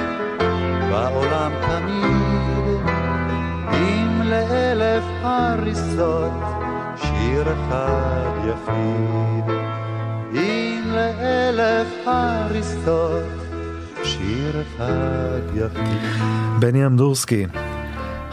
בעולם 0.92 1.52
תמיד, 1.62 2.82
אם 3.74 4.22
לאלף 4.24 5.04
הריסות, 5.22 6.32
שיר 6.96 7.42
אחד 7.42 8.30
יחיד. 8.44 9.56
אם 10.34 10.84
לאלף 10.86 11.88
הריסות, 12.06 13.24
שיר 14.04 14.62
אחד 14.62 15.56
יחיד. 15.56 16.22
בני 16.60 16.86
אמדורסקי 16.86 17.46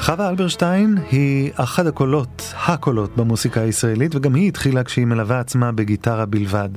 חווה 0.04 0.28
אלברשטיין 0.28 0.98
היא 1.10 1.50
אחד 1.56 1.86
הקולות, 1.86 2.54
הקולות 2.66 3.16
במוסיקה 3.16 3.60
הישראלית, 3.60 4.14
וגם 4.14 4.34
היא 4.34 4.48
התחילה 4.48 4.84
כשהיא 4.84 5.06
מלווה 5.06 5.40
עצמה 5.40 5.72
בגיטרה 5.72 6.26
בלבד. 6.26 6.68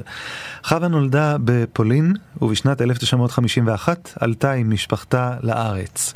חווה 0.63 0.87
נולדה 0.87 1.35
בפולין, 1.43 2.13
ובשנת 2.41 2.81
1951 2.81 4.13
עלתה 4.19 4.51
עם 4.51 4.73
משפחתה 4.73 5.33
לארץ. 5.43 6.13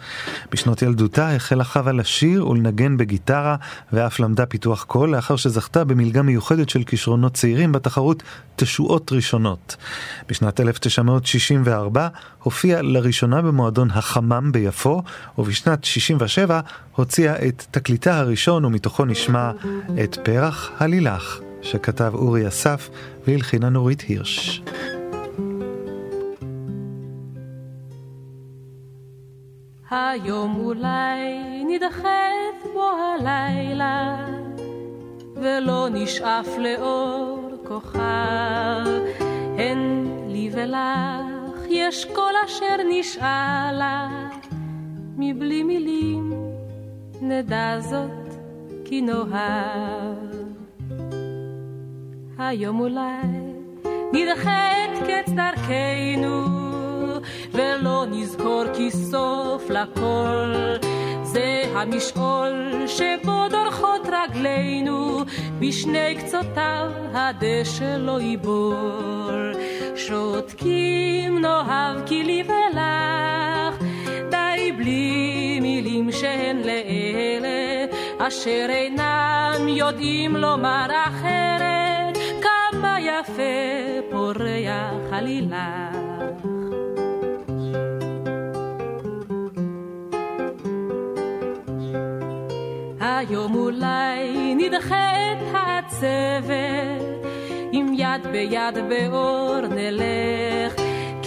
בשנות 0.51 0.81
ילדותה 0.81 1.35
החלה 1.35 1.63
חווה 1.63 1.91
לשיר 1.91 2.47
ולנגן 2.47 2.97
בגיטרה, 2.97 3.55
ואף 3.93 4.19
למדה 4.19 4.45
פיתוח 4.45 4.83
קול, 4.83 5.15
לאחר 5.15 5.35
שזכתה 5.35 5.83
במלגה 5.83 6.21
מיוחדת 6.21 6.69
של 6.69 6.83
כישרונות 6.83 7.33
צעירים 7.33 7.71
בתחרות 7.71 8.23
תשואות 8.55 9.11
ראשונות. 9.11 9.75
בשנת 10.29 10.59
1964 10.59 12.07
הופיעה 12.43 12.81
לראשונה 12.81 13.41
במועדון 13.41 13.91
החמם 13.91 14.51
ביפו, 14.51 15.03
ובשנת 15.37 15.83
67 15.83 16.59
הוציאה 17.01 17.47
את 17.47 17.65
תקליטה 17.71 18.19
הראשון 18.19 18.65
ומתוכו 18.65 19.05
נשמע 19.05 19.51
את 20.03 20.17
פרח 20.23 20.71
הלילך, 20.77 21.41
שכתב 21.61 22.11
אורי 22.13 22.47
אסף 22.47 22.89
והלחינה 23.27 23.69
נורית 23.69 24.01
הירש. 24.01 24.61
היום 29.89 30.55
אולי 30.55 31.19
נדחף 31.67 32.71
בו 32.73 32.89
הלילה, 32.91 34.27
ולא 35.35 35.87
נשאף 35.93 36.47
לאור 36.57 37.51
כוכב. 37.67 38.01
הן 39.57 40.07
לי 40.27 40.49
ולך 40.53 41.61
יש 41.69 42.05
כל 42.05 42.33
אשר 42.45 42.77
נשאלה, 42.89 44.09
מבלי 45.17 45.63
מילים 45.63 46.50
נדע 47.31 47.79
זאת 47.79 48.35
כי 48.85 49.01
נאהב. 49.01 50.17
היום 52.37 52.79
אולי 52.79 53.27
נדחה 54.13 54.71
את 54.71 54.99
קץ 55.07 55.33
דרכנו, 55.33 56.45
ולא 57.51 58.05
נזכור 58.11 58.63
כי 58.73 58.91
סוף 58.91 59.69
לכל 59.69 60.53
זה 61.23 61.63
המשעול 61.75 62.83
שבו 62.87 63.47
דורכות 63.49 64.07
רגלינו, 64.11 65.19
בשני 65.59 66.15
קצותיו 66.19 66.91
הדשא 67.13 67.95
לא 67.97 68.21
יבול. 68.21 69.55
שותקים 69.95 71.39
נאהב 71.39 72.05
כי 72.05 72.23
לי 72.23 72.43
ולך, 72.43 73.83
די 74.29 74.71
בלי 74.77 75.20
שהן 76.21 76.57
לאלה, 76.57 77.85
אשר 78.17 78.65
אינם 78.69 79.67
יודעים 79.67 80.35
לומר 80.35 80.87
אחרת, 81.07 82.17
כמה 82.41 82.97
יפה 82.99 83.41
פורח 84.11 85.11
עלילך. 85.11 85.55
היום 92.99 93.55
אולי 93.55 94.55
נדחה 94.55 95.11
את 95.31 95.55
העצבת, 95.55 97.25
אם 97.73 97.93
יד 97.97 98.27
ביד 98.31 98.77
באור 98.89 99.61
נלך, 99.61 100.73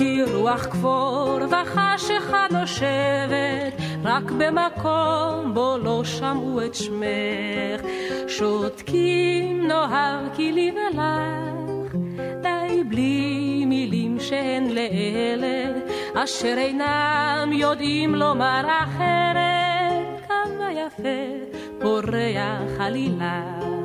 כי 0.05 0.23
רוח 0.23 0.67
כפור 0.67 1.39
וחשיכה 1.51 2.47
נושבת, 2.51 3.81
רק 4.05 4.23
במקום 4.23 5.55
בו 5.55 5.77
לא 5.83 6.05
שמעו 6.05 6.65
את 6.67 6.75
שמך. 6.75 7.81
שותקים 8.29 9.69
נאהב 9.69 10.35
כי 10.35 10.53
לי 10.53 10.73
ולך, 10.73 11.95
די 12.43 12.85
בלי 12.89 13.65
מילים 13.67 14.21
שהן 14.21 14.71
לאלה, 14.71 15.73
אשר 16.15 16.55
אינם 16.59 17.51
יודעים 17.53 18.15
לומר 18.15 18.63
אחרת, 18.67 20.29
כמה 20.29 20.73
יפה 20.73 21.57
פורח 21.81 22.81
עלילה. 22.81 23.84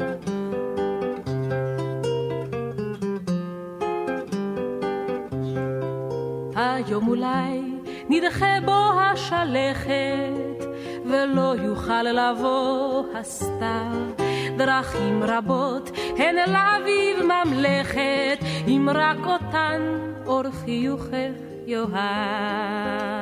היום 6.74 7.08
אולי 7.08 7.62
נדחה 8.10 8.60
בו 8.66 9.00
השלכת, 9.00 10.66
ולא 11.06 11.56
יוכל 11.64 12.04
לבוא 12.04 13.04
הסתיו. 13.16 14.30
דרכים 14.58 15.24
רבות 15.24 15.92
הן 16.18 16.36
לאביב 16.36 17.18
ממלכת, 17.24 18.40
אם 18.68 18.90
רק 18.94 19.26
אותן 19.26 19.82
אור 20.26 20.44
חיוכך 20.52 21.32
יאהב. 21.68 23.20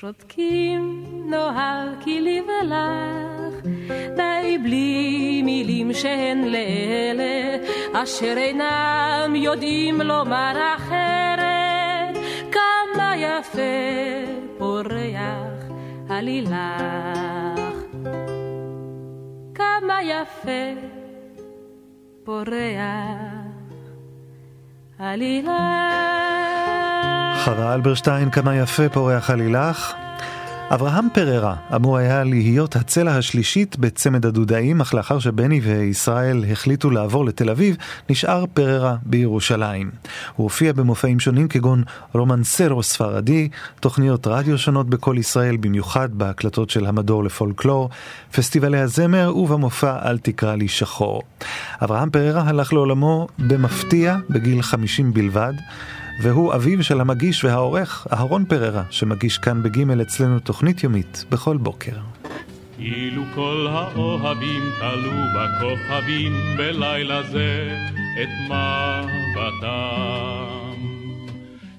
שותקים 0.00 1.04
נאהב 1.26 1.88
כי 2.00 2.20
לי 2.20 2.40
ולך, 2.40 3.66
די 4.16 4.58
בלי 4.62 5.42
מילים 5.44 5.92
שהן 5.92 6.44
לאלה, 6.44 7.56
אשר 7.92 8.34
אינם 8.36 9.32
יודעים 9.34 10.00
לומר 10.00 10.52
אחרת, 10.76 12.16
כמה 12.52 13.12
יפה 13.16 13.60
פורח 14.58 15.64
עלילך. 16.08 16.52
כמה 19.54 20.02
יפה 20.02 20.80
פורח 22.24 22.70
עלילך. 24.98 25.50
חווה 27.44 27.74
אלברשטיין, 27.74 28.30
כמה 28.30 28.56
יפה 28.56 28.88
פורח 28.88 29.30
עלילך. 29.30 29.94
אברהם 30.74 31.08
פררה 31.14 31.54
אמור 31.74 31.96
היה 31.96 32.24
להיות 32.24 32.76
הצלע 32.76 33.16
השלישית 33.16 33.76
בצמד 33.78 34.26
הדודאים, 34.26 34.80
אך 34.80 34.94
לאחר 34.94 35.18
שבני 35.18 35.60
וישראל 35.60 36.44
החליטו 36.52 36.90
לעבור 36.90 37.24
לתל 37.24 37.50
אביב, 37.50 37.76
נשאר 38.10 38.44
פררה 38.54 38.96
בירושלים. 39.02 39.90
הוא 40.36 40.44
הופיע 40.44 40.72
במופעים 40.72 41.20
שונים 41.20 41.48
כגון 41.48 41.82
רומנסרו 42.14 42.82
ספרדי, 42.82 43.48
תוכניות 43.80 44.26
רדיו 44.26 44.58
שונות 44.58 44.90
בכל 44.90 45.16
ישראל, 45.18 45.56
במיוחד 45.56 46.08
בהקלטות 46.14 46.70
של 46.70 46.86
המדור 46.86 47.24
לפולקלור, 47.24 47.90
פסטיבלי 48.32 48.78
הזמר 48.78 49.36
ובמופע 49.36 50.10
אל 50.10 50.18
תקרא 50.18 50.54
לי 50.54 50.68
שחור. 50.68 51.22
אברהם 51.82 52.10
פררה 52.10 52.42
הלך 52.46 52.72
לעולמו 52.72 53.28
במפתיע 53.38 54.16
בגיל 54.30 54.62
50 54.62 55.12
בלבד. 55.12 55.52
והוא 56.22 56.54
אביו 56.54 56.84
של 56.84 57.00
המגיש 57.00 57.44
והעורך 57.44 58.06
אהרון 58.12 58.44
פררה, 58.44 58.82
שמגיש 58.90 59.38
כאן 59.38 59.62
בגימל 59.62 60.02
אצלנו 60.02 60.38
תוכנית 60.38 60.84
יומית 60.84 61.24
בכל 61.30 61.56
בוקר. 61.56 61.96
אילו 62.78 63.22
כל 63.34 63.66
האוהבים 63.70 64.62
תלו 64.80 65.12
בכוכבים 65.36 66.32
בלילה 66.56 67.22
זה 67.22 67.78
את 68.22 68.28
מבטם. 68.44 69.70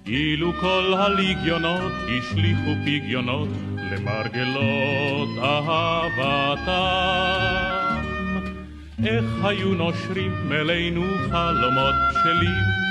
אילו 0.07 0.53
כל 0.61 0.93
הליגיונות 0.97 1.91
השליכו 2.17 2.71
פגיונות 2.85 3.49
למרגלות 3.91 5.29
אהבתם. 5.43 6.71
איך 9.05 9.25
היו 9.43 9.73
נושרים 9.73 10.31
מלאנו 10.49 11.03
חלומות 11.29 11.95
בשלים 12.09 12.81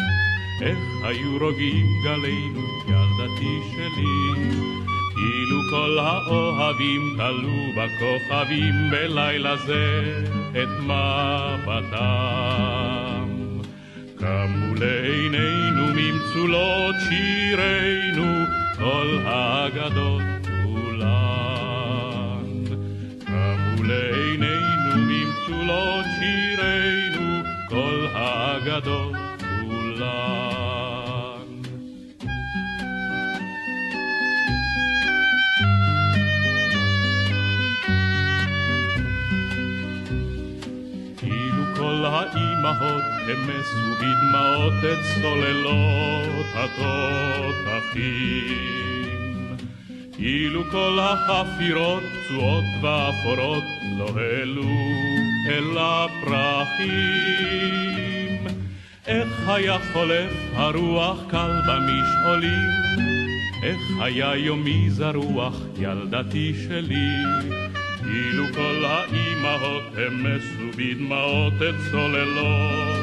איך 0.63 0.79
היו 1.03 1.39
רוגעים 1.41 1.87
גלינו, 2.05 2.61
ילדתי 2.89 3.61
שלי. 3.73 4.61
כאילו 5.15 5.59
כל 5.71 5.99
האוהבים 5.99 7.17
תלו 7.17 7.73
בכוכבים 7.77 8.75
בלילה 8.91 9.57
זה 9.57 10.25
את 10.51 10.69
מבטם. 10.81 12.01
קמו 14.19 14.75
לעינינו 14.75 15.87
ממצולות 15.95 16.95
שירינו 17.09 18.45
כל 18.79 19.19
האגדות 19.25 20.23
כולן. 20.65 22.45
קמו 23.27 23.83
לעינינו 23.85 24.97
ממצולות 24.97 26.05
שירינו 26.19 27.43
כל 27.69 28.07
האגדות 28.15 29.17
כולן. 30.01 31.63
כאילו 41.17 41.65
כל 41.77 42.05
האימהות 42.05 43.05
אמסו 43.33 43.95
בדמעות 44.01 44.85
את 44.93 45.05
סוללות 45.05 46.47
התותחים. 46.55 48.01
כאילו 50.13 50.65
כל 50.71 50.99
החפירות 51.01 52.03
פצועות 52.03 52.65
ואפורות 52.83 53.65
לא 53.99 54.09
העלו 54.17 54.77
אל 55.49 55.79
הפרחים. 55.79 57.31
איך 59.11 59.49
היה 59.49 59.79
חולף 59.93 60.33
הרוח 60.55 61.19
קל 61.29 61.61
במשעולים? 61.69 62.69
איך 63.63 63.81
היה 64.01 64.37
יומי 64.37 64.91
זרוח, 64.91 65.57
ילדתי 65.79 66.55
שלי? 66.69 67.09
אילו 68.05 68.45
כל 68.55 68.85
האימהות 68.85 69.83
המסו 69.97 70.71
בדמעות 70.77 71.53
את 71.55 71.75
צוללות 71.91 73.01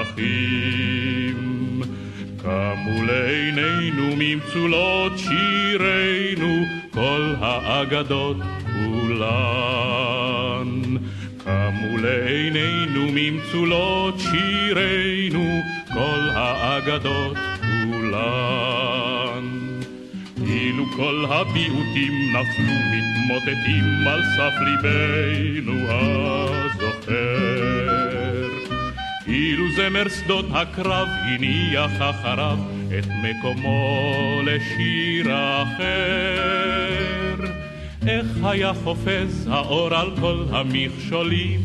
התותחים. 0.00 1.82
קמו 2.42 3.04
לעינינו 3.06 4.14
ממצולות 4.18 5.12
שירינו 5.18 6.64
כל 6.90 7.34
האגדות 7.40 8.36
כולן. 8.62 10.03
קמו 11.44 11.98
לעינינו 11.98 13.06
ממצולות 13.14 14.14
שירינו 14.20 15.62
כל 15.92 16.30
האגדות 16.34 17.36
כולן. 17.60 19.44
אילו 20.46 20.84
כל 20.96 21.24
הביעוטים 21.28 22.12
נפלו 22.32 22.74
מתמוטטים 22.92 24.06
על 24.06 24.22
סף 24.36 24.54
ליבנו 24.60 25.86
הזוכר. 25.88 27.24
אילו 29.26 29.64
זמר 29.76 30.08
שדות 30.08 30.46
הקרב 30.50 31.08
הניח 31.08 31.92
אחריו 32.00 32.58
את 32.98 33.06
מקומו 33.22 34.40
לשיר 34.44 35.26
אחר. 35.62 37.23
איך 38.06 38.26
היה 38.42 38.72
חופז 38.84 39.48
האור 39.50 39.94
על 39.94 40.10
כל 40.20 40.44
המכשולים, 40.50 41.60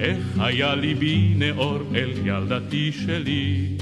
איך 0.00 0.18
היה 0.38 0.74
ליבי 0.74 1.32
נאור 1.36 1.78
אל 1.94 2.10
ילדתי 2.24 2.92
שלי. 2.92 3.76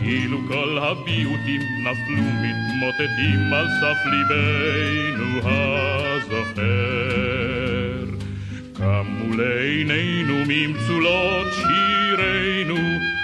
אילו 0.00 0.38
כל 0.48 0.78
הביעוטים 0.78 1.60
נפלו 1.84 2.22
מתמוטטים 2.22 3.52
על 3.52 3.66
סף 3.80 3.96
ליבנו 4.06 5.40
הזוכר. 5.42 6.86
קמו 8.72 9.36
לעינינו 9.36 10.34
ממצולות 10.48 11.46
שירינו 11.52 12.76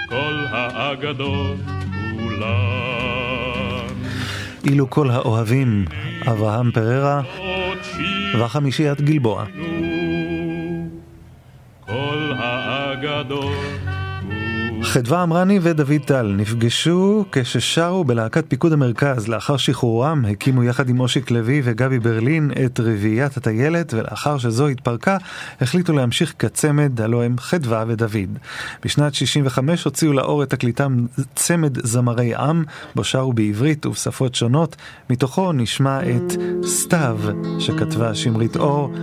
כל 0.09 0.45
האגדות 0.51 1.57
כולן. 2.19 3.93
אילו 4.65 4.89
כל 4.89 5.09
האוהבים, 5.09 5.85
אברהם 6.27 6.71
פררה, 6.71 7.21
וחמישיית 8.39 9.01
גלבוע. 9.01 9.45
כל 11.79 12.31
האגדות 12.37 13.92
חדווה 14.93 15.23
אמרני 15.23 15.59
ודוד 15.61 16.01
טל 16.05 16.33
נפגשו 16.37 17.25
כששרו 17.31 18.03
בלהקת 18.03 18.45
פיקוד 18.47 18.73
המרכז. 18.73 19.27
לאחר 19.27 19.57
שחרורם 19.57 20.25
הקימו 20.25 20.63
יחד 20.63 20.89
עם 20.89 20.99
אושיק 20.99 21.31
לוי 21.31 21.61
וגבי 21.63 21.99
ברלין 21.99 22.51
את 22.65 22.79
רביעיית 22.79 23.37
הטיילת, 23.37 23.93
ולאחר 23.93 24.37
שזו 24.37 24.67
התפרקה 24.67 25.17
החליטו 25.61 25.93
להמשיך 25.93 26.33
כצמד, 26.39 27.01
הלוא 27.01 27.23
הם 27.23 27.35
חדווה 27.37 27.83
ודוד. 27.87 28.37
בשנת 28.85 29.13
65 29.13 29.83
הוציאו 29.83 30.13
לאור 30.13 30.43
את 30.43 30.49
תקליטם 30.49 31.05
צמד 31.35 31.85
זמרי 31.85 32.35
עם, 32.35 32.63
בו 32.95 33.03
שרו 33.03 33.33
בעברית 33.33 33.85
ובשפות 33.85 34.35
שונות. 34.35 34.75
מתוכו 35.09 35.51
נשמע 35.51 35.99
את 36.01 36.33
סתיו 36.65 37.19
שכתבה 37.59 38.15
שמרית 38.15 38.55
אור, 38.55 38.93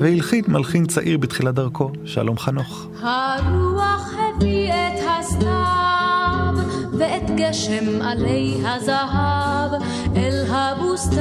והלחית 0.00 0.48
מלחין 0.48 0.86
צעיר 0.86 1.18
בתחילת 1.18 1.54
דרכו, 1.54 1.90
שלום 2.04 2.38
חנוך. 2.38 2.86
הרוח 3.02 4.12
הביא 4.14 4.72
את 4.72 5.00
הסתיו 5.20 6.54
ואת 6.98 7.30
גשם 7.36 8.02
עלי 8.02 8.54
הזהב 8.64 9.72
אל 10.16 10.44
הבוסתן. 10.48 11.20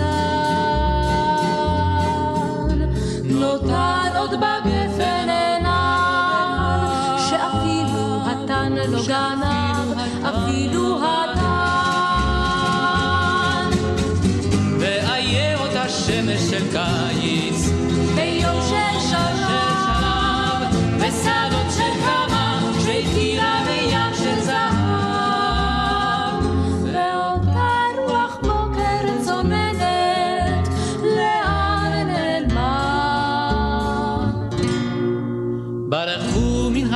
ואותן 3.40 4.10
עוד 4.18 4.32
בגפן 4.32 5.30
עיניו, 5.30 6.80
שאפילו 7.30 8.22
התן 8.26 8.74
לא 8.88 9.02
גנב, 9.08 9.98
אפילו 10.24 11.00
התן. 11.04 11.44
ואיה 14.80 15.60
אותה 15.60 15.90
שמש 15.90 16.42
של 16.42 16.72
קיץ, 16.72 17.03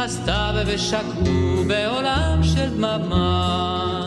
הסתיו 0.08 0.56
ושקעו 0.66 1.64
בעולם 1.68 2.40
של 2.44 2.70
דממה. 2.78 4.06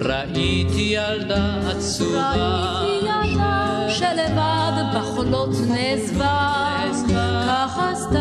ראיתי 0.00 0.96
ילדה 0.96 1.70
עצובה, 1.70 2.32
ראיתי 2.32 3.06
ילדה 3.06 3.86
שלבד 3.88 4.72
בחולות 4.94 5.54
נעזבה, 5.68 6.54
ככה 7.14 7.92
סתם. 7.94 8.20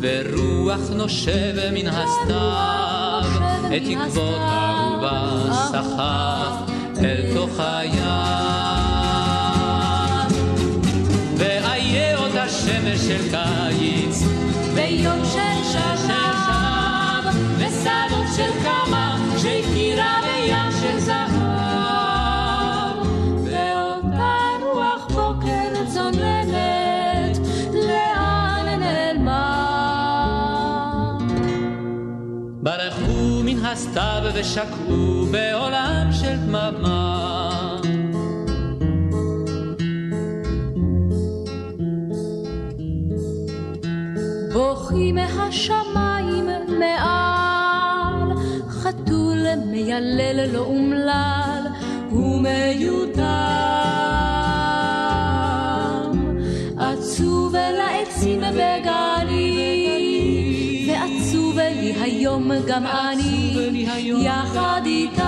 ורוח 0.00 0.90
נושב 0.90 1.54
מן 1.72 1.88
הסתיו, 1.88 3.22
את 3.76 3.82
תקוות 3.84 4.40
אהובה 4.40 5.52
סחף 5.52 6.73
אל 6.98 7.34
תוך 7.34 7.60
הים. 7.60 8.04
ואיה 11.36 12.18
אותה 12.18 12.48
שמש 12.48 13.00
של 13.00 13.30
קיץ, 13.30 14.22
ביום 14.74 15.24
של 15.24 15.72
שלב, 15.72 16.43
הסתיו 33.64 34.22
ושקעו 34.34 35.26
בעולם 35.30 36.08
של 36.12 36.36
דממה. 36.36 37.80
בוכי 44.52 45.12
מהשמיים 45.12 46.46
מעל, 46.78 48.32
חתול 48.68 49.46
מיילל 49.66 50.52
לא 50.52 50.58
אומלל 50.58 51.62
ומיותם. 52.12 53.24
עצוב 56.78 57.54
אל 57.54 57.80
העצים 57.80 58.40
בגני, 58.40 58.93
היום 62.24 62.52
גם 62.66 62.86
אני, 62.86 63.86
יחד 64.20 64.82
איתם. 64.86 65.22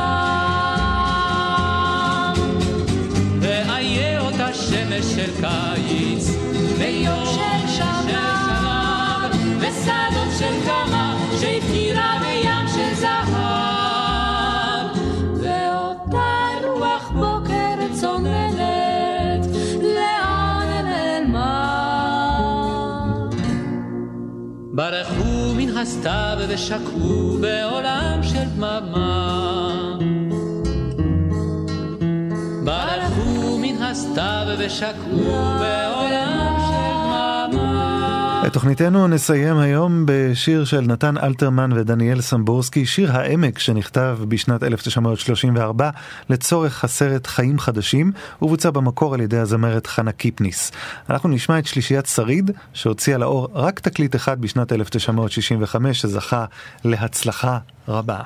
ואיה 3.41 4.21
אותה 4.21 4.55
שמש 4.55 5.05
של 5.05 5.31
קיץ, 5.41 6.31
ביום 6.79 7.25
של 7.25 7.69
שלב, 7.69 9.31
ושדות 9.59 10.31
של 10.39 10.55
כמה, 10.67 11.17
שהכירה 11.41 12.19
בים 12.21 12.69
של 12.75 12.95
זהב. 12.95 14.87
ואותה 15.43 16.37
רוח 16.65 17.11
בוקר 17.11 17.95
צוננת, 18.01 19.47
לאן 19.83 20.85
נעלמה? 20.85 21.77
מן 24.73 24.93
הסתיו 25.77 26.39
ושקעו 26.49 27.39
בעולם 27.41 28.23
של 28.23 28.45
דממה. 28.57 29.99
ברחו 32.65 33.59
מן 33.59 33.83
הסתיו 33.83 34.47
ושקעו 34.59 35.25
בעולם 35.61 36.26
תוכניתנו 38.57 39.09
נסיים 39.09 39.59
היום 39.59 40.05
בשיר 40.07 40.65
של 40.65 40.81
נתן 40.81 41.19
אלתרמן 41.19 41.73
ודניאל 41.73 42.21
סמבורסקי, 42.21 42.87
שיר 42.87 43.13
העמק 43.13 43.59
שנכתב 43.59 44.19
בשנת 44.29 44.63
1934 44.63 45.91
לצורך 46.31 46.85
הסרט 46.85 47.27
חיים 47.27 47.59
חדשים, 47.59 48.13
ובוצע 48.43 48.71
במקור 48.71 49.15
על 49.15 49.21
ידי 49.21 49.39
הזמרת 49.39 49.87
חנה 49.87 50.13
קיפניס. 50.13 50.73
אנחנו 51.11 51.29
נשמע 51.29 51.59
את 51.59 51.67
שלישיית 51.67 52.07
שריד, 52.07 52.51
שהוציאה 52.73 53.19
לאור 53.19 53.49
רק 53.53 53.81
תקליט 53.81 54.17
אחד 54.17 54.41
בשנת 54.41 54.73
1965, 54.73 56.01
שזכה 56.01 56.45
להצלחה 56.85 57.59
רבה. 57.89 58.21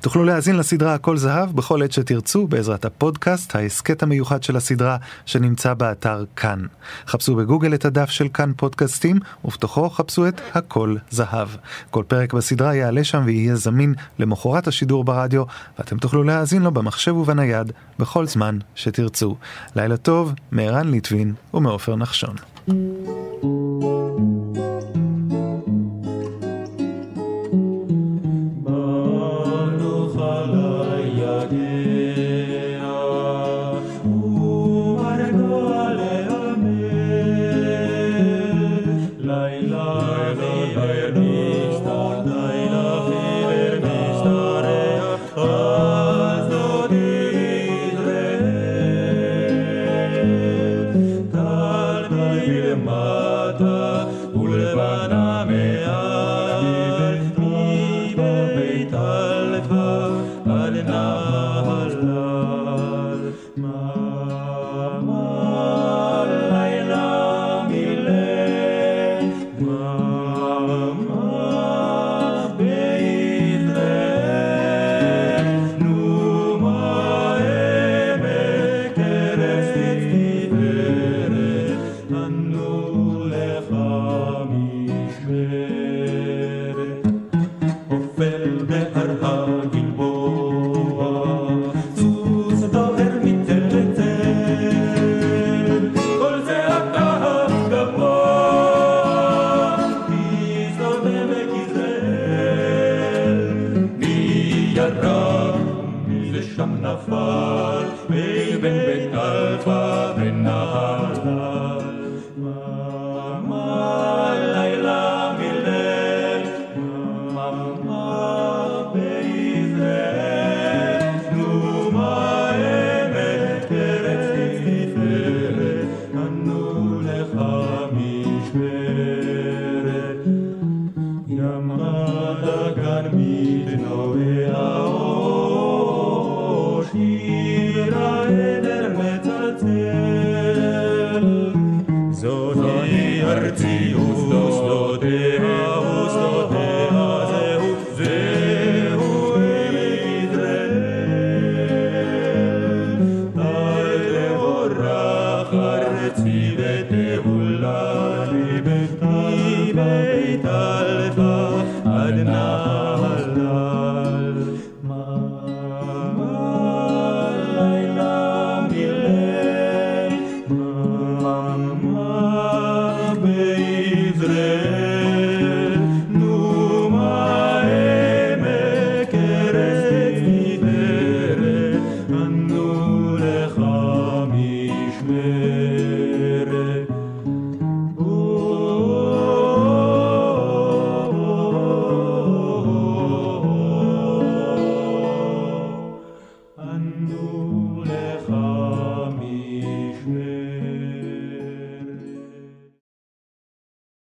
תוכלו 0.00 0.24
להאזין 0.24 0.56
לסדרה 0.56 0.94
הכל 0.94 1.16
זהב 1.16 1.56
בכל 1.56 1.82
עת 1.82 1.92
שתרצו 1.92 2.46
בעזרת 2.46 2.84
הפודקאסט, 2.84 3.56
ההסכת 3.56 4.02
המיוחד 4.02 4.42
של 4.42 4.56
הסדרה 4.56 4.96
שנמצא 5.26 5.74
באתר 5.74 6.24
כאן. 6.36 6.62
חפשו 7.06 7.36
בגוגל 7.36 7.74
את 7.74 7.84
הדף 7.84 8.10
של 8.10 8.28
כאן 8.34 8.52
פודקאסטים 8.56 9.18
ובתוכו 9.44 9.90
חפשו 9.90 10.28
את 10.28 10.40
הכל 10.54 10.96
זהב. 11.10 11.48
כל 11.90 12.04
פרק 12.08 12.32
בסדרה 12.32 12.74
יעלה 12.74 13.04
שם 13.04 13.22
ויהיה 13.26 13.56
זמין 13.56 13.94
למחרת 14.18 14.68
השידור 14.68 15.04
ברדיו 15.04 15.44
ואתם 15.78 15.98
תוכלו 15.98 16.22
להאזין 16.22 16.62
לו 16.62 16.70
במחשב 16.70 17.16
ובנייד 17.16 17.72
בכל 17.98 18.26
זמן 18.26 18.58
שתרצו. 18.74 19.36
לילה 19.76 19.96
טוב 19.96 20.32
מערן 20.52 20.90
ליטבין 20.90 21.34
ומעופר 21.54 21.96
נחשון. 21.96 22.36
Tal 22.68 24.79